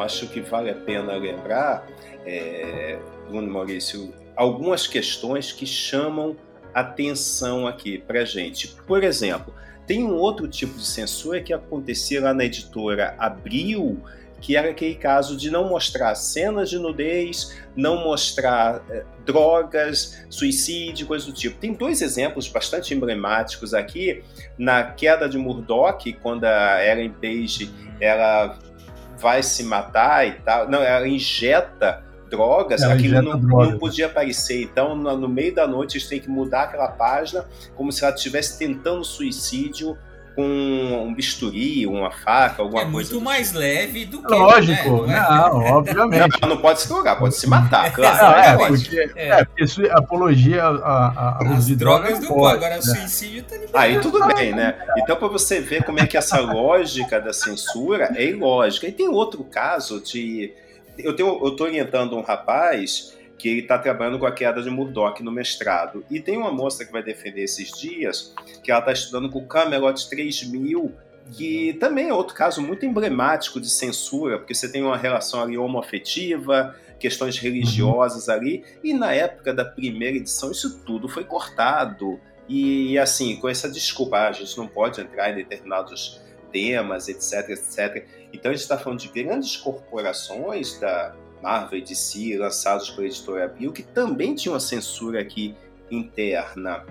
[0.00, 1.86] Acho que vale a pena lembrar,
[2.26, 2.98] é,
[3.28, 6.36] Bruno Maurício, algumas questões que chamam
[6.74, 8.76] atenção aqui para gente.
[8.86, 9.54] Por exemplo,
[9.86, 14.02] tem um outro tipo de censura que acontecia lá na editora Abril,
[14.40, 21.06] que era aquele caso de não mostrar cenas de nudez, não mostrar é, drogas, suicídio,
[21.06, 21.58] coisas do tipo.
[21.58, 24.22] Tem dois exemplos bastante emblemáticos aqui.
[24.58, 27.70] Na queda de Murdoch, quando a Ellen Page
[28.00, 28.58] ela
[29.22, 30.68] vai se matar e tal.
[30.68, 33.70] Não, ela injeta drogas, ela aquilo não, droga.
[33.70, 34.62] não, podia aparecer.
[34.62, 38.14] Então, no, no, meio da noite, eles têm que mudar aquela página como se ela
[38.14, 39.96] estivesse tentando suicídio
[40.34, 43.10] com um bisturi, uma faca, alguma é coisa.
[43.10, 43.58] É muito mais tipo.
[43.60, 44.34] leve do que.
[44.34, 45.20] Lógico, né?
[45.20, 46.40] não, obviamente.
[46.40, 48.16] Não, não, pode se drogar, pode se matar, claro.
[48.16, 49.28] Não, é, porque, é.
[49.28, 53.78] é, porque apologia a, a, a As drogas não pode, agora o suicídio tá liberado.
[53.78, 54.76] Aí tudo bem, né?
[54.98, 58.86] Então, para você ver como é que essa lógica da censura é ilógica.
[58.86, 60.52] E tem outro caso de.
[60.98, 64.70] Eu, tenho, eu tô orientando um rapaz que ele está trabalhando com a queda de
[64.70, 66.04] Murdoch no mestrado.
[66.08, 69.46] E tem uma moça que vai defender esses dias, que ela está estudando com o
[69.48, 70.92] Camelot 3000,
[71.32, 75.58] que também é outro caso muito emblemático de censura, porque você tem uma relação ali
[75.58, 82.20] homoafetiva, questões religiosas ali, e na época da primeira edição isso tudo foi cortado.
[82.48, 86.20] E assim, com essa desculpa, ah, a gente não pode entrar em determinados
[86.52, 88.06] temas, etc, etc.
[88.32, 93.46] Então a gente está falando de grandes corporações da, Marvel e DC, lançados pela editora
[93.46, 95.54] Abril, que também tinha uma censura aqui
[95.90, 96.84] interna.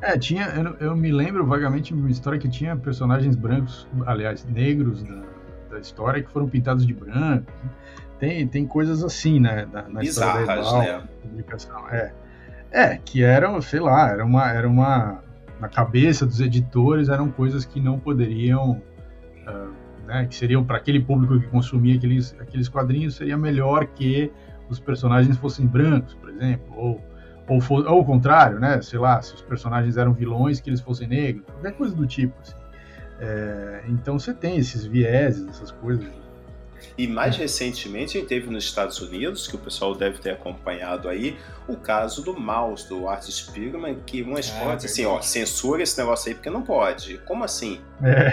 [0.00, 4.44] É, tinha, eu, eu, me lembro vagamente de uma história que tinha personagens brancos, aliás,
[4.44, 5.22] negros da,
[5.70, 7.52] da história, que foram pintados de branco.
[8.18, 9.66] Tem, tem coisas assim, né?
[9.72, 11.02] Na, na Bizarras, né?
[11.22, 11.88] Publicação.
[11.88, 12.12] É.
[12.72, 15.22] é, que eram, sei lá, era uma, era uma.
[15.60, 18.82] Na cabeça dos editores eram coisas que não poderiam.
[19.46, 24.30] Uh, né, que seriam para aquele público que consumia aqueles, aqueles quadrinhos, seria melhor que
[24.68, 27.00] os personagens fossem brancos, por exemplo, ou,
[27.48, 30.80] ou, for, ou o contrário, né, sei lá, se os personagens eram vilões, que eles
[30.80, 32.34] fossem negros, qualquer coisa do tipo.
[32.40, 32.54] Assim.
[33.20, 36.21] É, então você tem esses vieses, essas coisas.
[36.96, 41.08] E mais recentemente a gente teve nos Estados Unidos, que o pessoal deve ter acompanhado
[41.08, 45.82] aí, o caso do mouse, do Art Spiegelman, que umas ah, pode assim, ó, censura
[45.82, 47.18] esse negócio aí porque não pode.
[47.18, 47.80] Como assim?
[48.02, 48.32] É.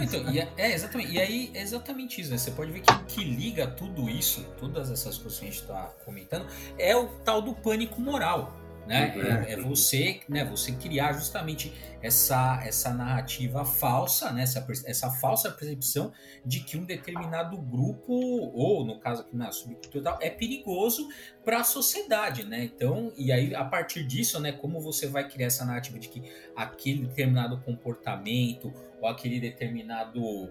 [0.00, 2.38] então, e é, é, exatamente, e aí é exatamente isso, né?
[2.38, 5.60] Você pode ver que o que liga tudo isso, todas essas coisas que a gente
[5.60, 6.46] está comentando,
[6.78, 9.14] é o tal do pânico moral né?
[9.16, 9.22] Uhum.
[9.22, 10.44] É, é, você, né?
[10.44, 14.42] Você criar justamente essa, essa narrativa falsa, né?
[14.42, 16.12] Essa, essa falsa percepção
[16.44, 21.08] de que um determinado grupo, ou no caso aqui na subcultura é perigoso
[21.44, 22.64] para a sociedade, né?
[22.64, 24.52] Então, e aí a partir disso, né?
[24.52, 26.22] Como você vai criar essa narrativa de que
[26.54, 30.48] aquele determinado comportamento ou aquele determinado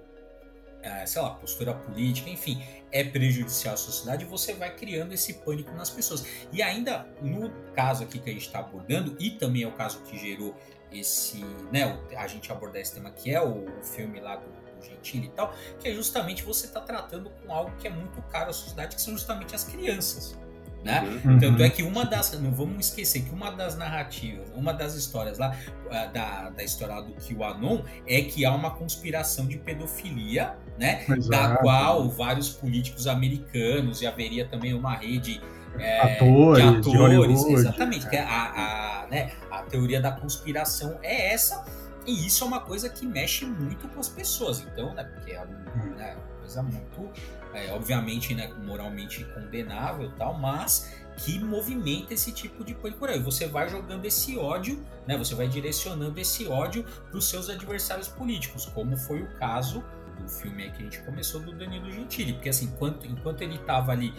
[1.05, 5.89] sei lá, postura política, enfim, é prejudicial à sociedade, você vai criando esse pânico nas
[5.89, 6.25] pessoas.
[6.51, 10.01] E ainda no caso aqui que a gente está abordando, e também é o caso
[10.03, 10.55] que gerou
[10.91, 14.85] esse, né, a gente abordar esse tema que é o, o filme lá do, do
[14.85, 18.49] Gentili e tal, que é justamente você está tratando com algo que é muito caro
[18.49, 20.37] à sociedade, que são justamente as crianças.
[20.85, 21.19] Né?
[21.25, 21.39] Uhum.
[21.39, 22.39] Tanto é que uma das.
[22.39, 25.57] Não vamos esquecer que uma das narrativas, uma das histórias lá,
[25.89, 31.03] ah, da, da história lá do QAnon, é que há uma conspiração de pedofilia, né?
[31.09, 31.29] Exato.
[31.29, 35.41] Da qual vários políticos americanos, e haveria também uma rede
[35.79, 38.07] é, atores, de atores, de Hollywood, exatamente.
[38.07, 41.65] Que é a, a, né, a teoria da conspiração é essa,
[42.05, 44.59] e isso é uma coisa que mexe muito com as pessoas.
[44.59, 47.11] Então, né, porque é uma, né, uma coisa muito
[47.55, 53.07] é, obviamente, né, moralmente condenável tal, mas que movimenta esse tipo de pânico.
[53.07, 57.49] E você vai jogando esse ódio, né, você vai direcionando esse ódio para os seus
[57.49, 59.83] adversários políticos, como foi o caso
[60.19, 63.91] do filme que a gente começou do Danilo Gentili, porque assim, enquanto, enquanto ele estava
[63.91, 64.13] ali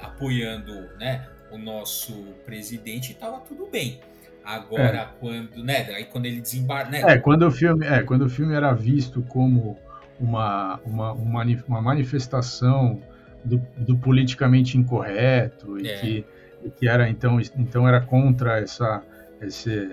[0.00, 2.12] apoiando, né, o nosso
[2.44, 4.00] presidente, estava tudo bem.
[4.44, 5.08] Agora, é.
[5.20, 7.02] quando, né, aí quando ele desembarca, né?
[7.02, 9.78] É, quando o filme, é, quando o filme era visto como
[10.20, 13.00] uma, uma, uma manifestação
[13.44, 15.98] do, do politicamente incorreto e, é.
[15.98, 16.26] que,
[16.64, 19.02] e que era então, então era contra essa,
[19.40, 19.88] esse,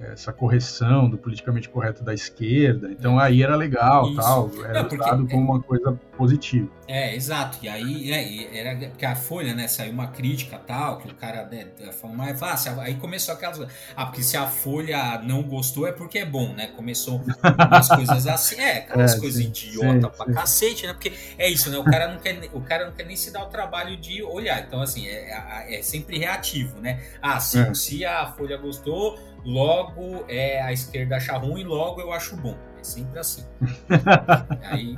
[0.00, 2.90] essa correção do politicamente correto da esquerda.
[2.90, 4.16] Então aí era legal, Isso.
[4.16, 6.68] tal, era Não, porque, como é uma coisa positiva.
[6.88, 7.58] É, exato.
[7.62, 11.44] E aí, é, era porque a Folha, né, saiu uma crítica tal, que o cara
[11.46, 13.58] né, falou, mas ah, aí começou aquelas.
[13.94, 16.68] Ah, porque se a Folha não gostou é porque é bom, né?
[16.68, 17.22] Começou
[17.68, 20.32] umas coisas assim, é, aquelas é, coisas sim, idiota sim, pra sim.
[20.32, 20.92] cacete, né?
[20.92, 21.78] Porque é isso, né?
[21.78, 24.62] O cara não quer, o cara não quer nem se dar o trabalho de olhar.
[24.62, 25.30] Então, assim, é,
[25.68, 27.02] é, é sempre reativo, né?
[27.20, 27.74] Ah, sim, é.
[27.74, 32.56] se a Folha gostou, logo é a esquerda acha ruim, logo eu acho bom.
[32.80, 33.44] É sempre assim.
[34.62, 34.96] aí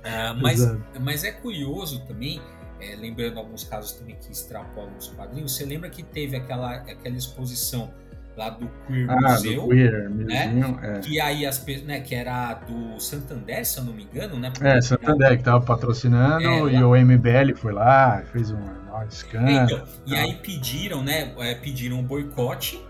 [0.00, 0.60] Uh, mas,
[0.98, 2.40] mas é curioso também,
[2.80, 7.16] é, lembrando alguns casos também que extrapolam os quadrinhos, você lembra que teve aquela, aquela
[7.16, 7.92] exposição
[8.36, 10.54] lá do Queer ah, Museu, do Queer, né?
[10.82, 11.00] É.
[11.00, 14.52] Que aí as né, que era do Santander, se eu não me engano, né?
[14.62, 19.64] É, Santander que estava patrocinando é, e o MBL foi lá, fez um, um escândalo.
[19.64, 21.34] Então, e aí pediram, né?
[21.38, 22.82] É, pediram um boicote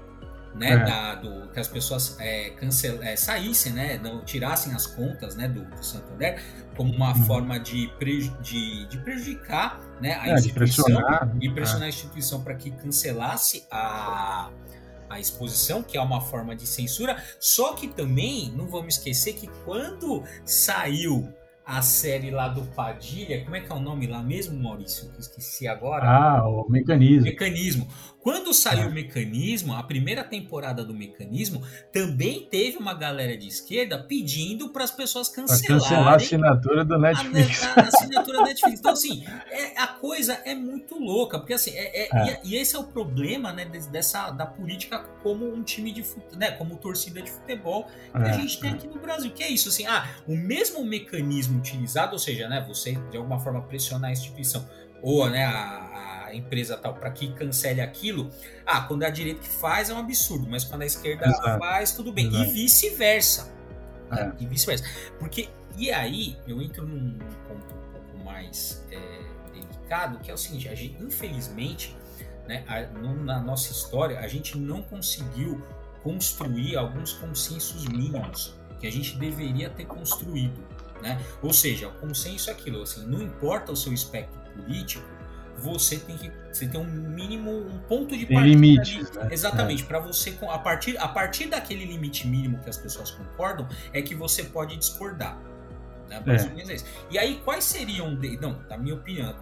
[0.55, 0.85] né, é.
[0.85, 5.49] da, do, que as pessoas é, cancel, é, saíssem, né, não tirassem as contas, né,
[5.49, 6.43] do, do Santander,
[6.77, 7.25] como uma uhum.
[7.25, 12.43] forma de, preju, de, de, prejudicar, né, a é, instituição pressionar, e pressionar a instituição
[12.43, 14.51] para que cancelasse a,
[15.09, 17.17] a exposição, que é uma forma de censura.
[17.39, 21.33] Só que também não vamos esquecer que quando saiu
[21.71, 25.09] a série lá do Padilha, como é que é o nome lá mesmo, Maurício?
[25.13, 26.05] Que esqueci agora.
[26.05, 27.25] Ah, o Mecanismo.
[27.25, 27.89] Mecanismo.
[28.23, 28.87] Quando saiu é.
[28.87, 34.85] o Mecanismo, a primeira temporada do Mecanismo, também teve uma galera de esquerda pedindo para
[34.85, 35.67] as pessoas cancelarem.
[35.67, 37.65] Pra cancelar a assinatura do Netflix.
[37.65, 38.79] A, a, a assinatura do Netflix.
[38.79, 42.41] Então, assim, é, a coisa é muito louca, porque assim, é, é, é.
[42.45, 46.39] E, e, esse é o problema, né, dessa, da política como um time de futebol,
[46.39, 49.31] né, como torcida de futebol que a é, gente tem aqui no Brasil.
[49.31, 53.39] Que é isso, assim, ah, o mesmo mecanismo utilizado, ou seja, né, você de alguma
[53.39, 54.69] forma pressionar a instituição,
[55.03, 56.01] ou né, a
[56.35, 58.31] empresa tal para que cancele aquilo,
[58.66, 61.59] ah, quando é a direita que faz é um absurdo, mas quando a esquerda Exato.
[61.59, 62.27] faz, tudo bem.
[62.29, 62.45] Exato.
[62.45, 63.53] E vice-versa.
[64.11, 64.35] Né?
[64.38, 64.43] É.
[64.43, 64.85] E vice-versa.
[65.19, 69.21] Porque, e aí, eu entro num ponto um pouco mais é,
[69.53, 71.97] delicado, que é o seguinte, a gente, infelizmente,
[72.47, 75.62] né, a, no, na nossa história, a gente não conseguiu
[76.03, 80.59] construir alguns consensos mínimos que a gente deveria ter construído.
[81.03, 81.19] Né?
[81.43, 85.05] Ou seja, o consenso é aquilo, assim, não importa o seu espectro político,
[85.61, 89.29] você tem que você tem um mínimo um ponto de partida limites, né?
[89.31, 89.87] exatamente é.
[89.87, 94.14] para você a partir a partir daquele limite mínimo que as pessoas concordam é que
[94.14, 95.38] você pode discordar
[96.09, 96.23] né?
[96.27, 96.77] É.
[97.11, 99.35] e aí quais seriam de, não na minha opinião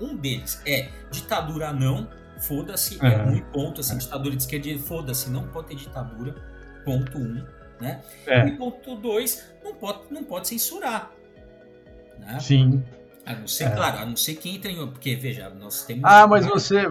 [0.00, 2.08] um deles é ditadura não
[2.40, 3.98] foda-se é, é um ponto assim é.
[3.98, 6.34] ditadura de esquerda foda-se não pode ter ditadura
[6.84, 7.44] ponto um
[7.80, 8.46] né é.
[8.46, 11.12] e ponto dois não pode não pode censurar
[12.18, 12.40] né?
[12.40, 12.82] sim
[13.26, 13.70] a não ser, é.
[13.70, 14.86] claro, a não ser que entre em.
[14.86, 16.04] Porque, veja, nós temos.
[16.04, 16.84] Ah, mas você,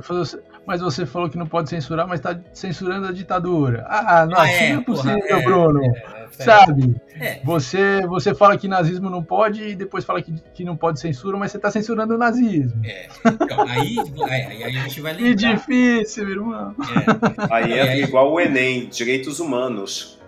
[0.67, 3.85] mas você falou que não pode censurar, mas está censurando a ditadura.
[3.87, 5.81] Ah, não, ah, é, não é possível, porra, é, Bruno.
[5.81, 6.93] É, é Sabe?
[7.17, 7.39] É.
[7.41, 11.37] Você, você fala que nazismo não pode e depois fala que, que não pode censura,
[11.37, 12.81] mas você está censurando o nazismo.
[12.85, 13.07] É.
[13.25, 13.95] Então, aí,
[14.29, 15.29] aí, a gente vai lembrar.
[15.29, 16.75] Que difícil, meu irmão.
[17.49, 20.19] Aí é igual o Enem, direitos humanos.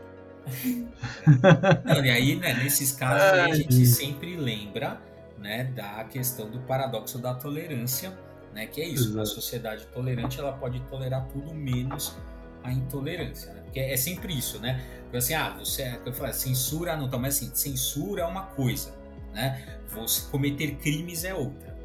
[1.84, 5.06] Não, e aí, né, nesses casos, aí, a gente sempre lembra
[5.48, 8.14] né, da questão do paradoxo da tolerância,
[8.54, 9.18] né, que é isso, Exato.
[9.18, 12.18] uma sociedade tolerante ela pode tolerar tudo menos
[12.64, 13.62] a intolerância, né?
[13.62, 14.84] porque é sempre isso, né?
[15.04, 18.42] Porque assim, ah, você, é, eu falo, censura não, tá, mas assim, censura é uma
[18.42, 18.94] coisa,
[19.34, 19.80] né?
[19.94, 21.78] Você cometer crimes é outra.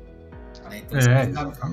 [0.69, 0.79] Né?
[0.79, 1.27] Então é,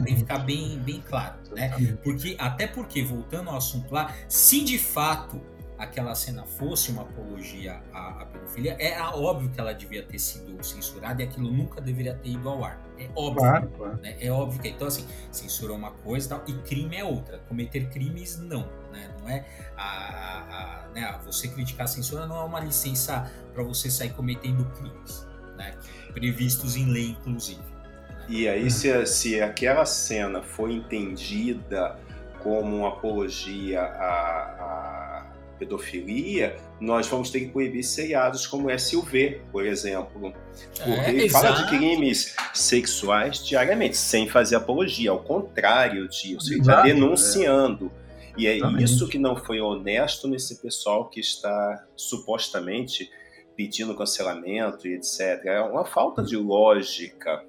[0.03, 1.71] tem que ficar bem, bem claro, né?
[2.03, 5.41] Porque até porque voltando ao assunto lá, se de fato
[5.79, 10.61] aquela cena fosse uma apologia à, à pedofilia, é óbvio que ela devia ter sido
[10.61, 12.79] censurada e aquilo nunca deveria ter ido ao ar.
[12.97, 13.41] É óbvio.
[13.41, 13.97] Claro, claro.
[14.01, 14.17] Né?
[14.19, 14.67] É óbvio que.
[14.67, 17.39] Então, assim, censura é uma coisa tal, e crime é outra.
[17.47, 18.67] Cometer crimes, não.
[18.91, 19.09] Né?
[19.21, 19.45] Não é.
[19.77, 21.19] A, a, a né?
[21.25, 25.25] Você criticar a censura não é uma licença para você sair cometendo crimes,
[25.57, 25.73] né?
[26.11, 27.61] previstos em lei, inclusive.
[27.61, 28.25] Né?
[28.27, 31.97] E aí, se, se aquela cena foi entendida
[32.43, 35.18] como uma apologia a, a
[35.59, 40.33] pedofilia, nós vamos ter que proibir seriados como SUV, por exemplo.
[40.77, 46.61] Porque é, ele fala de crimes sexuais diariamente, sem fazer apologia, ao contrário disso, ele
[46.61, 47.91] está denunciando.
[48.05, 48.09] É.
[48.37, 48.83] E é Exatamente.
[48.85, 53.11] isso que não foi honesto nesse pessoal que está supostamente
[53.53, 55.45] pedindo cancelamento e etc.
[55.45, 57.43] É uma falta de lógica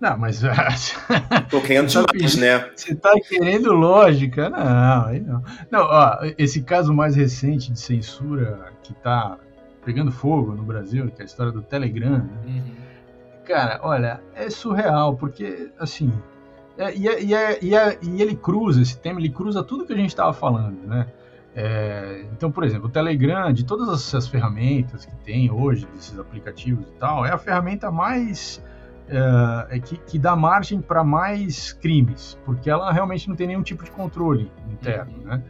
[0.00, 0.40] não, mas.
[1.50, 2.70] Tô querendo demais, né?
[2.74, 4.48] Você tá querendo lógica?
[4.48, 5.42] Não, aí não.
[5.70, 9.36] Não, ó, esse caso mais recente de censura que tá
[9.84, 12.28] pegando fogo no Brasil, que é a história do Telegram, né?
[12.46, 12.62] uhum.
[13.44, 16.10] cara, olha, é surreal, porque, assim.
[16.78, 19.84] É, e, é, e, é, e, é, e, ele cruza esse tema, ele cruza tudo
[19.84, 21.06] que a gente estava falando, né?
[21.54, 26.86] É, então, por exemplo, o Telegram, de todas essas ferramentas que tem hoje, desses aplicativos
[26.88, 28.62] e tal, é a ferramenta mais
[29.10, 33.62] é, é, que, que, dá margem para mais crimes, porque ela realmente não tem nenhum
[33.62, 35.24] tipo de controle interno, uhum.
[35.24, 35.42] né?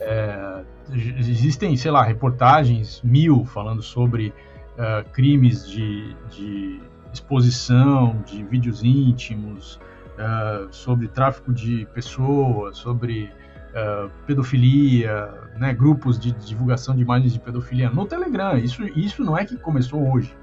[0.00, 6.80] É, existem, sei lá, reportagens mil falando sobre uh, crimes de, de,
[7.12, 9.80] exposição, de vídeos íntimos,
[10.14, 13.32] uh, sobre tráfico de pessoas, sobre
[13.70, 18.56] uh, pedofilia, né, grupos de divulgação de imagens de pedofilia no Telegram.
[18.56, 20.34] Isso, isso não é que começou hoje,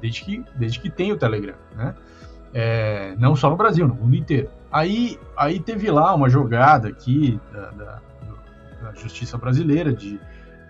[0.00, 1.94] desde que, desde que tem o Telegram, né?
[2.54, 4.48] É, não só no Brasil, no mundo inteiro.
[4.70, 8.00] Aí, aí teve lá uma jogada aqui da, da,
[8.82, 10.20] da justiça brasileira de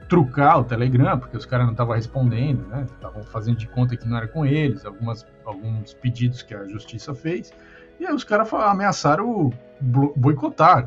[0.09, 2.87] trucar o Telegram, porque os caras não estavam respondendo, né?
[2.95, 7.15] Estavam fazendo de conta que não era com eles, algumas, alguns pedidos que a justiça
[7.15, 7.53] fez.
[7.99, 10.87] E aí os caras ameaçaram boicotar,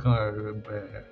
[0.69, 1.03] é,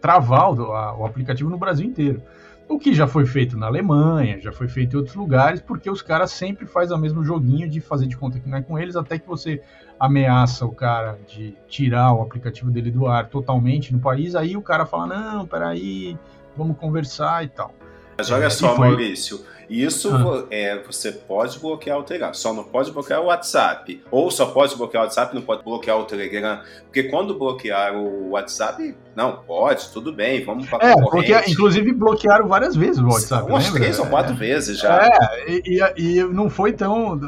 [0.00, 2.22] travar o, a, o aplicativo no Brasil inteiro.
[2.68, 6.02] O que já foi feito na Alemanha, já foi feito em outros lugares, porque os
[6.02, 8.94] caras sempre fazem o mesmo joguinho de fazer de conta que não é com eles,
[8.94, 9.62] até que você
[9.98, 14.62] ameaça o cara de tirar o aplicativo dele do ar totalmente no país, aí o
[14.62, 16.16] cara fala, não, peraí,
[16.56, 17.74] vamos conversar e tal.
[18.18, 18.88] Mas olha é, só, foi...
[18.88, 20.46] Maurício, isso ah.
[20.50, 24.02] é, você pode bloquear o Telegram, só não pode bloquear o WhatsApp.
[24.10, 26.60] Ou só pode bloquear o WhatsApp, não pode bloquear o Telegram.
[26.84, 32.48] Porque quando bloquear o WhatsApp, não, pode, tudo bem, vamos para é, bloquear, Inclusive bloquearam
[32.48, 33.50] várias vezes o WhatsApp.
[33.50, 35.06] Umas três ou quatro é, vezes já.
[35.06, 37.20] É, e, e, não foi tão.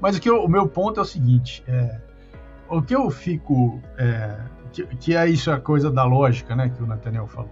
[0.00, 1.98] Mas o, que eu, o meu ponto é o seguinte: é,
[2.68, 3.80] o que eu fico.
[3.96, 4.36] É,
[4.72, 7.50] que, que é isso, a coisa da lógica, né, que o Nathaniel falou.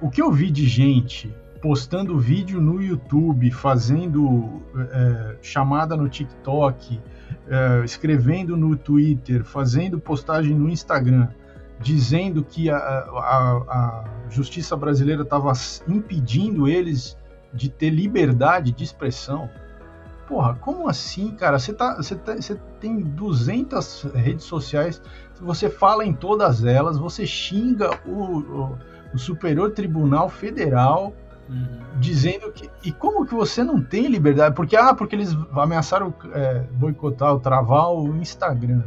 [0.00, 7.00] O que eu vi de gente postando vídeo no YouTube, fazendo é, chamada no TikTok,
[7.48, 11.28] é, escrevendo no Twitter, fazendo postagem no Instagram,
[11.80, 15.52] dizendo que a, a, a justiça brasileira estava
[15.88, 17.16] impedindo eles
[17.52, 19.48] de ter liberdade de expressão.
[20.26, 21.58] Porra, como assim, cara?
[21.58, 22.36] Você tá, tá,
[22.78, 25.00] tem 200 redes sociais,
[25.40, 28.78] você fala em todas elas, você xinga o, o,
[29.14, 31.14] o Superior Tribunal Federal
[31.48, 31.98] Uhum.
[31.98, 32.68] Dizendo que.
[32.84, 34.54] E como que você não tem liberdade?
[34.54, 38.82] Porque, ah, porque eles ameaçaram é, boicotar ou travar o Instagram.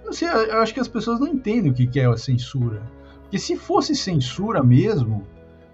[0.00, 2.16] Eu não sei, eu acho que as pessoas não entendem o que, que é a
[2.16, 2.82] censura.
[3.22, 5.26] Porque se fosse censura mesmo,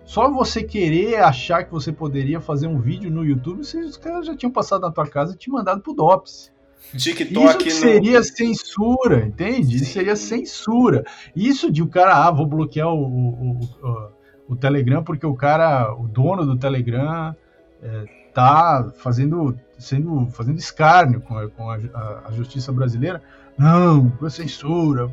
[0.04, 4.36] só você querer achar que você poderia fazer um vídeo no YouTube, os caras já
[4.36, 6.52] tinham passado na tua casa e te mandado pro DOPS.
[6.96, 8.24] TikTok Isso seria no...
[8.24, 9.76] censura, entende?
[9.76, 11.04] Isso seria censura.
[11.34, 14.19] Isso de o cara, ah, vou bloquear o, o, o
[14.50, 17.34] o Telegram porque o cara, o dono do Telegram,
[17.80, 21.78] é, tá fazendo, sendo, fazendo escárnio com, a, com a,
[22.26, 23.22] a, justiça brasileira.
[23.56, 25.08] Não, censura.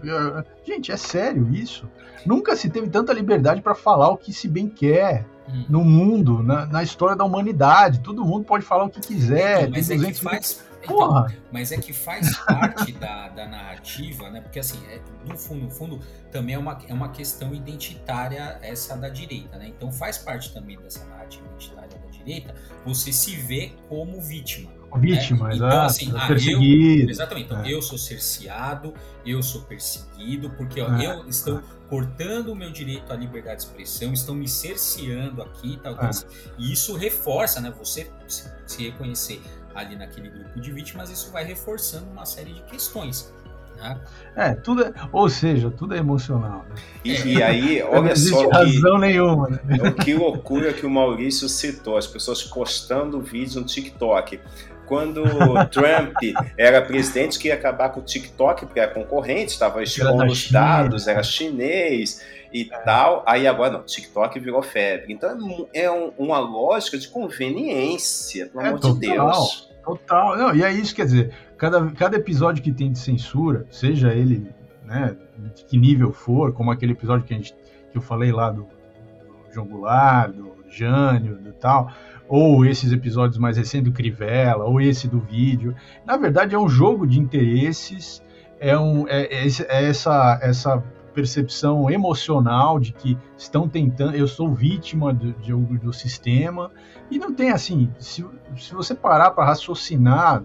[0.65, 1.87] Gente, é sério isso.
[2.25, 5.65] Nunca se teve tanta liberdade para falar o que se bem quer hum.
[5.69, 7.99] no mundo, na, na, história da humanidade.
[7.99, 9.63] Todo mundo pode falar o que quiser.
[9.63, 10.63] Então, mas é que faz,
[10.93, 14.41] então, mas é que faz parte da, da narrativa, né?
[14.41, 15.99] Porque assim, é, no fundo, no fundo,
[16.31, 19.67] também é uma, é uma questão identitária essa da direita, né?
[19.67, 22.53] Então faz parte também dessa narrativa identitária da direita
[22.85, 24.71] você se vê como vítima.
[24.95, 25.55] Vítima, né?
[25.55, 27.45] Então, assim, ah, eu, exatamente.
[27.45, 27.73] Então, é.
[27.73, 28.93] eu sou cerceado,
[29.25, 31.05] eu sou perseguido, porque ó, é.
[31.05, 35.95] eu estou cortando o meu direito à liberdade de expressão, estão me cerceando aqui, tal,
[35.95, 36.09] tal.
[36.09, 36.13] É.
[36.57, 37.73] E isso reforça, né?
[37.77, 39.41] Você se, se reconhecer
[39.77, 43.31] ali naquele grupo de vítimas, isso vai reforçando uma série de questões.
[43.77, 43.99] Né?
[44.35, 46.65] É, tudo é, ou seja, tudo é emocional.
[46.67, 46.75] Né?
[47.05, 48.43] E, e, aí, olha só.
[48.43, 49.49] Não razão que, nenhuma.
[49.49, 49.59] Né?
[50.03, 54.39] Que loucura que o Maurício citou, as pessoas postando vídeos no TikTok.
[54.87, 55.23] Quando
[55.69, 56.15] Trump
[56.57, 61.07] era presidente, que ia acabar com o TikTok, porque era concorrente, estava expondo os dados,
[61.07, 62.77] era chinês e é.
[62.79, 63.23] tal.
[63.25, 65.13] Aí agora não, TikTok virou febre.
[65.13, 65.29] Então
[65.73, 68.93] é, é um, uma lógica de conveniência, pelo é, amor total.
[68.93, 69.69] de Deus.
[69.83, 70.37] Total.
[70.37, 74.49] Não, e é isso, quer dizer, cada, cada episódio que tem de censura, seja ele,
[74.85, 75.15] né,
[75.55, 77.55] de que nível for, como aquele episódio que, a gente,
[77.91, 81.91] que eu falei lá do, do João Goulart, do Jânio, do tal,
[82.27, 85.73] ou esses episódios mais recentes do Crivella, ou esse do vídeo.
[86.05, 88.21] Na verdade, é um jogo de interesses,
[88.59, 90.83] é, um, é, é, é essa, essa
[91.17, 96.69] percepção emocional de que estão tentando, eu sou vítima do, do, do sistema,
[97.09, 98.23] e não tem assim, se,
[98.55, 100.43] se você parar para raciocinar,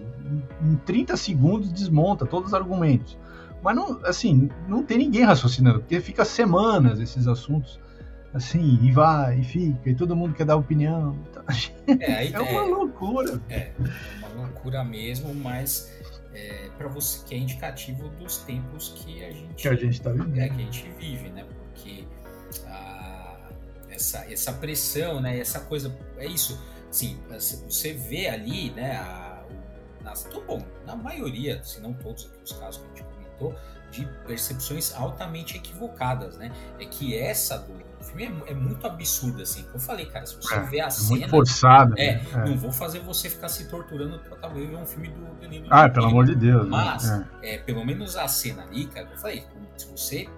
[0.62, 3.18] em 30 segundos desmonta todos os argumentos.
[3.62, 7.78] Mas não, assim, não tem ninguém raciocinando, porque fica semanas esses assuntos
[8.32, 11.14] assim, e vai, e fica, e todo mundo quer dar opinião.
[11.86, 13.38] É, é uma loucura.
[13.50, 13.72] É, é
[14.20, 15.92] uma loucura mesmo, mas
[16.34, 20.10] é, para você que é indicativo dos tempos que a gente que a gente tá
[20.10, 20.38] vivendo.
[20.38, 21.44] É, que a gente vive, né?
[21.44, 22.04] Porque
[22.66, 23.50] a,
[23.90, 25.38] essa, essa pressão, né?
[25.38, 26.60] Essa coisa é isso.
[26.90, 28.96] Sim, você vê ali, né?
[28.96, 29.44] A,
[30.02, 33.54] nas, bom, na maioria, se não todos os casos que a gente comentou,
[33.90, 36.50] de percepções altamente equivocadas, né?
[36.78, 39.62] É que essa do, do filme é, é, muito absurda, assim.
[39.62, 41.10] Como eu falei, cara, se você é, vê a é cena.
[41.10, 41.94] Muito forçado.
[41.96, 42.26] É, né?
[42.32, 45.66] é, não vou fazer você ficar se torturando pra talvez ver um filme do Danilo.
[45.70, 46.64] Ah, pelo amor de Deus.
[46.64, 46.70] Né?
[46.70, 47.28] Mas, né?
[47.42, 47.58] é.
[47.58, 49.44] pelo menos a cena ali, cara, eu falei,
[49.76, 50.28] se você.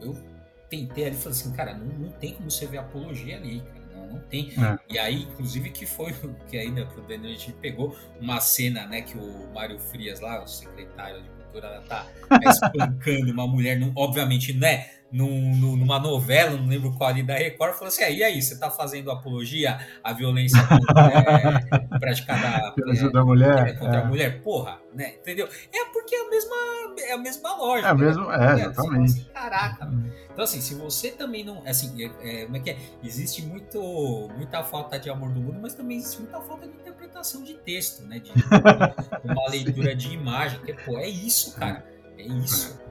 [0.00, 0.32] eu
[0.68, 3.82] tentei ali e falei assim, cara, não, não tem como você ver apologia ali, cara
[4.12, 4.52] não tem.
[4.58, 4.78] É.
[4.88, 6.14] E aí, inclusive, que foi
[6.48, 10.20] que ainda que o Daniel a gente pegou uma cena, né, que o Mário Frias
[10.20, 12.06] lá, o secretário de cultura, ela tá
[12.48, 14.86] espancando uma mulher, não, obviamente, né?
[15.12, 18.54] Num, numa novela, não lembro qual ali da Record, falou assim: ah, e aí, você
[18.54, 24.02] está fazendo apologia à violência é, praticada é, da mulher, é, contra é.
[24.02, 24.42] a mulher?
[24.42, 25.16] Porra, né?
[25.20, 25.46] Entendeu?
[25.72, 26.56] É porque é a mesma,
[26.98, 27.88] é a mesma lógica.
[27.88, 28.62] É, a mesma, é, né?
[28.62, 29.10] exatamente.
[29.12, 29.86] Assim, Caraca.
[29.86, 30.10] Hum.
[30.32, 31.62] Então, assim, se você também não.
[31.66, 31.92] Assim,
[32.22, 32.78] é, como é que é?
[33.04, 37.42] Existe muito, muita falta de amor do mundo, mas também existe muita falta de interpretação
[37.42, 38.18] de texto, né?
[38.18, 40.58] De, de uma leitura de imagem.
[40.60, 41.84] Que, pô, é isso, cara.
[42.16, 42.81] É isso.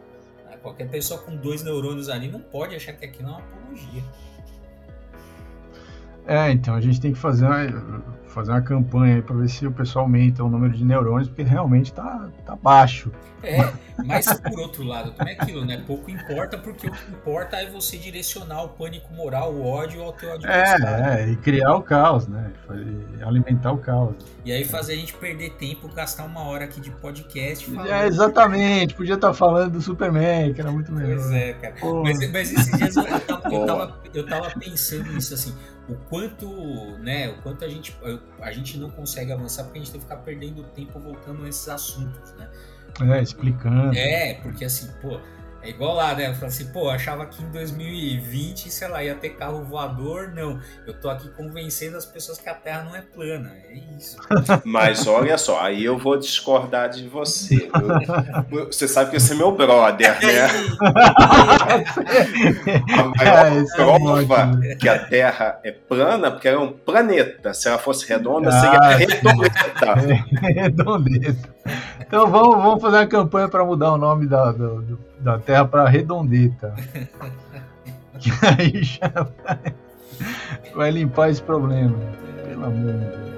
[0.62, 4.04] Qualquer pessoa com dois neurônios ali não pode achar que aquilo é uma apologia.
[6.28, 7.48] É, então a gente tem que fazer
[8.32, 11.44] fazer uma campanha aí para ver se o pessoal aumenta o número de neurônios, porque
[11.44, 13.12] realmente está tá baixo.
[13.44, 13.72] É,
[14.06, 15.84] mas por outro lado, também é aquilo, né?
[15.86, 20.14] Pouco importa, porque o que importa é você direcionar o pânico moral, o ódio ao
[20.14, 20.86] teu adversário.
[20.86, 22.52] É, é e criar o caos, né?
[23.22, 24.16] Alimentar o caos.
[24.46, 27.70] E aí fazer a gente perder tempo, gastar uma hora aqui de podcast.
[27.70, 27.92] Falando...
[27.92, 31.18] É, exatamente, podia estar falando do Superman, que era muito melhor.
[31.18, 31.76] Pois é, cara.
[32.04, 35.54] Mas, mas, esses dias eu tava, eu, tava, eu tava pensando nisso assim,
[35.92, 36.48] o quanto,
[37.00, 37.96] né, o quanto a gente,
[38.40, 41.68] a gente não consegue avançar porque a gente tem que ficar perdendo tempo voltando nesses
[41.68, 42.50] assuntos, né?
[43.02, 43.98] É, explicando.
[43.98, 45.20] É, porque assim, pô,
[45.64, 46.30] é igual lá, né?
[46.30, 50.32] Eu falei assim, pô, achava que em 2020, sei lá, ia ter carro voador.
[50.34, 53.54] Não, eu tô aqui convencendo as pessoas que a Terra não é plana.
[53.70, 54.18] É isso.
[54.66, 57.70] Mas olha só, aí eu vou discordar de você.
[58.52, 60.48] Eu, você sabe que você é meu brother, né?
[62.98, 67.54] a maior é, prova é que a Terra é plana, porque ela é um planeta.
[67.54, 69.94] Se ela fosse redonda, ah, seria redondeta.
[70.42, 71.61] redondeta.
[72.00, 75.88] Então vamos, vamos fazer uma campanha para mudar o nome da, do, da Terra para
[75.88, 76.74] Redondeta.
[78.20, 79.10] que aí já
[79.44, 79.74] vai,
[80.76, 81.98] vai limpar esse problema.
[82.48, 83.32] Pelo amor de Deus.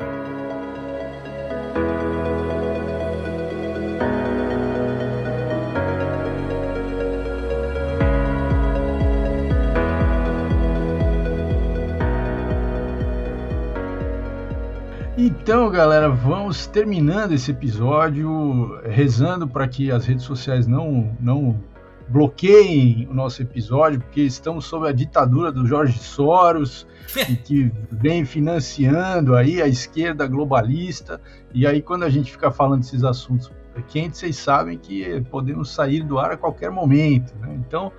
[15.43, 21.61] Então, galera, vamos terminando esse episódio, rezando para que as redes sociais não, não
[22.07, 26.87] bloqueiem o nosso episódio, porque estamos sob a ditadura do Jorge Soros,
[27.29, 31.19] e que vem financiando aí a esquerda globalista.
[31.53, 33.51] E aí, quando a gente fica falando desses assuntos
[33.89, 37.35] quentes, vocês sabem que podemos sair do ar a qualquer momento.
[37.41, 37.53] Né?
[37.67, 37.91] Então,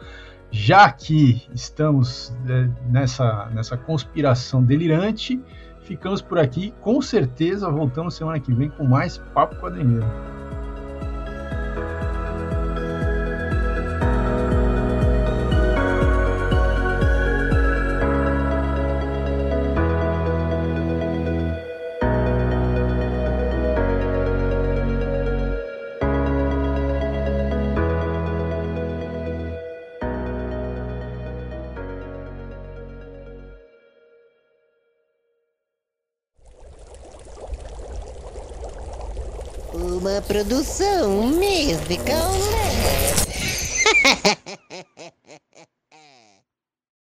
[0.51, 5.39] já que estamos é, nessa, nessa conspiração delirante,
[5.85, 6.75] ficamos por aqui.
[6.81, 10.07] Com certeza voltamos semana que vem com mais Papo Quadrinheiro.
[40.27, 42.33] Produção musical.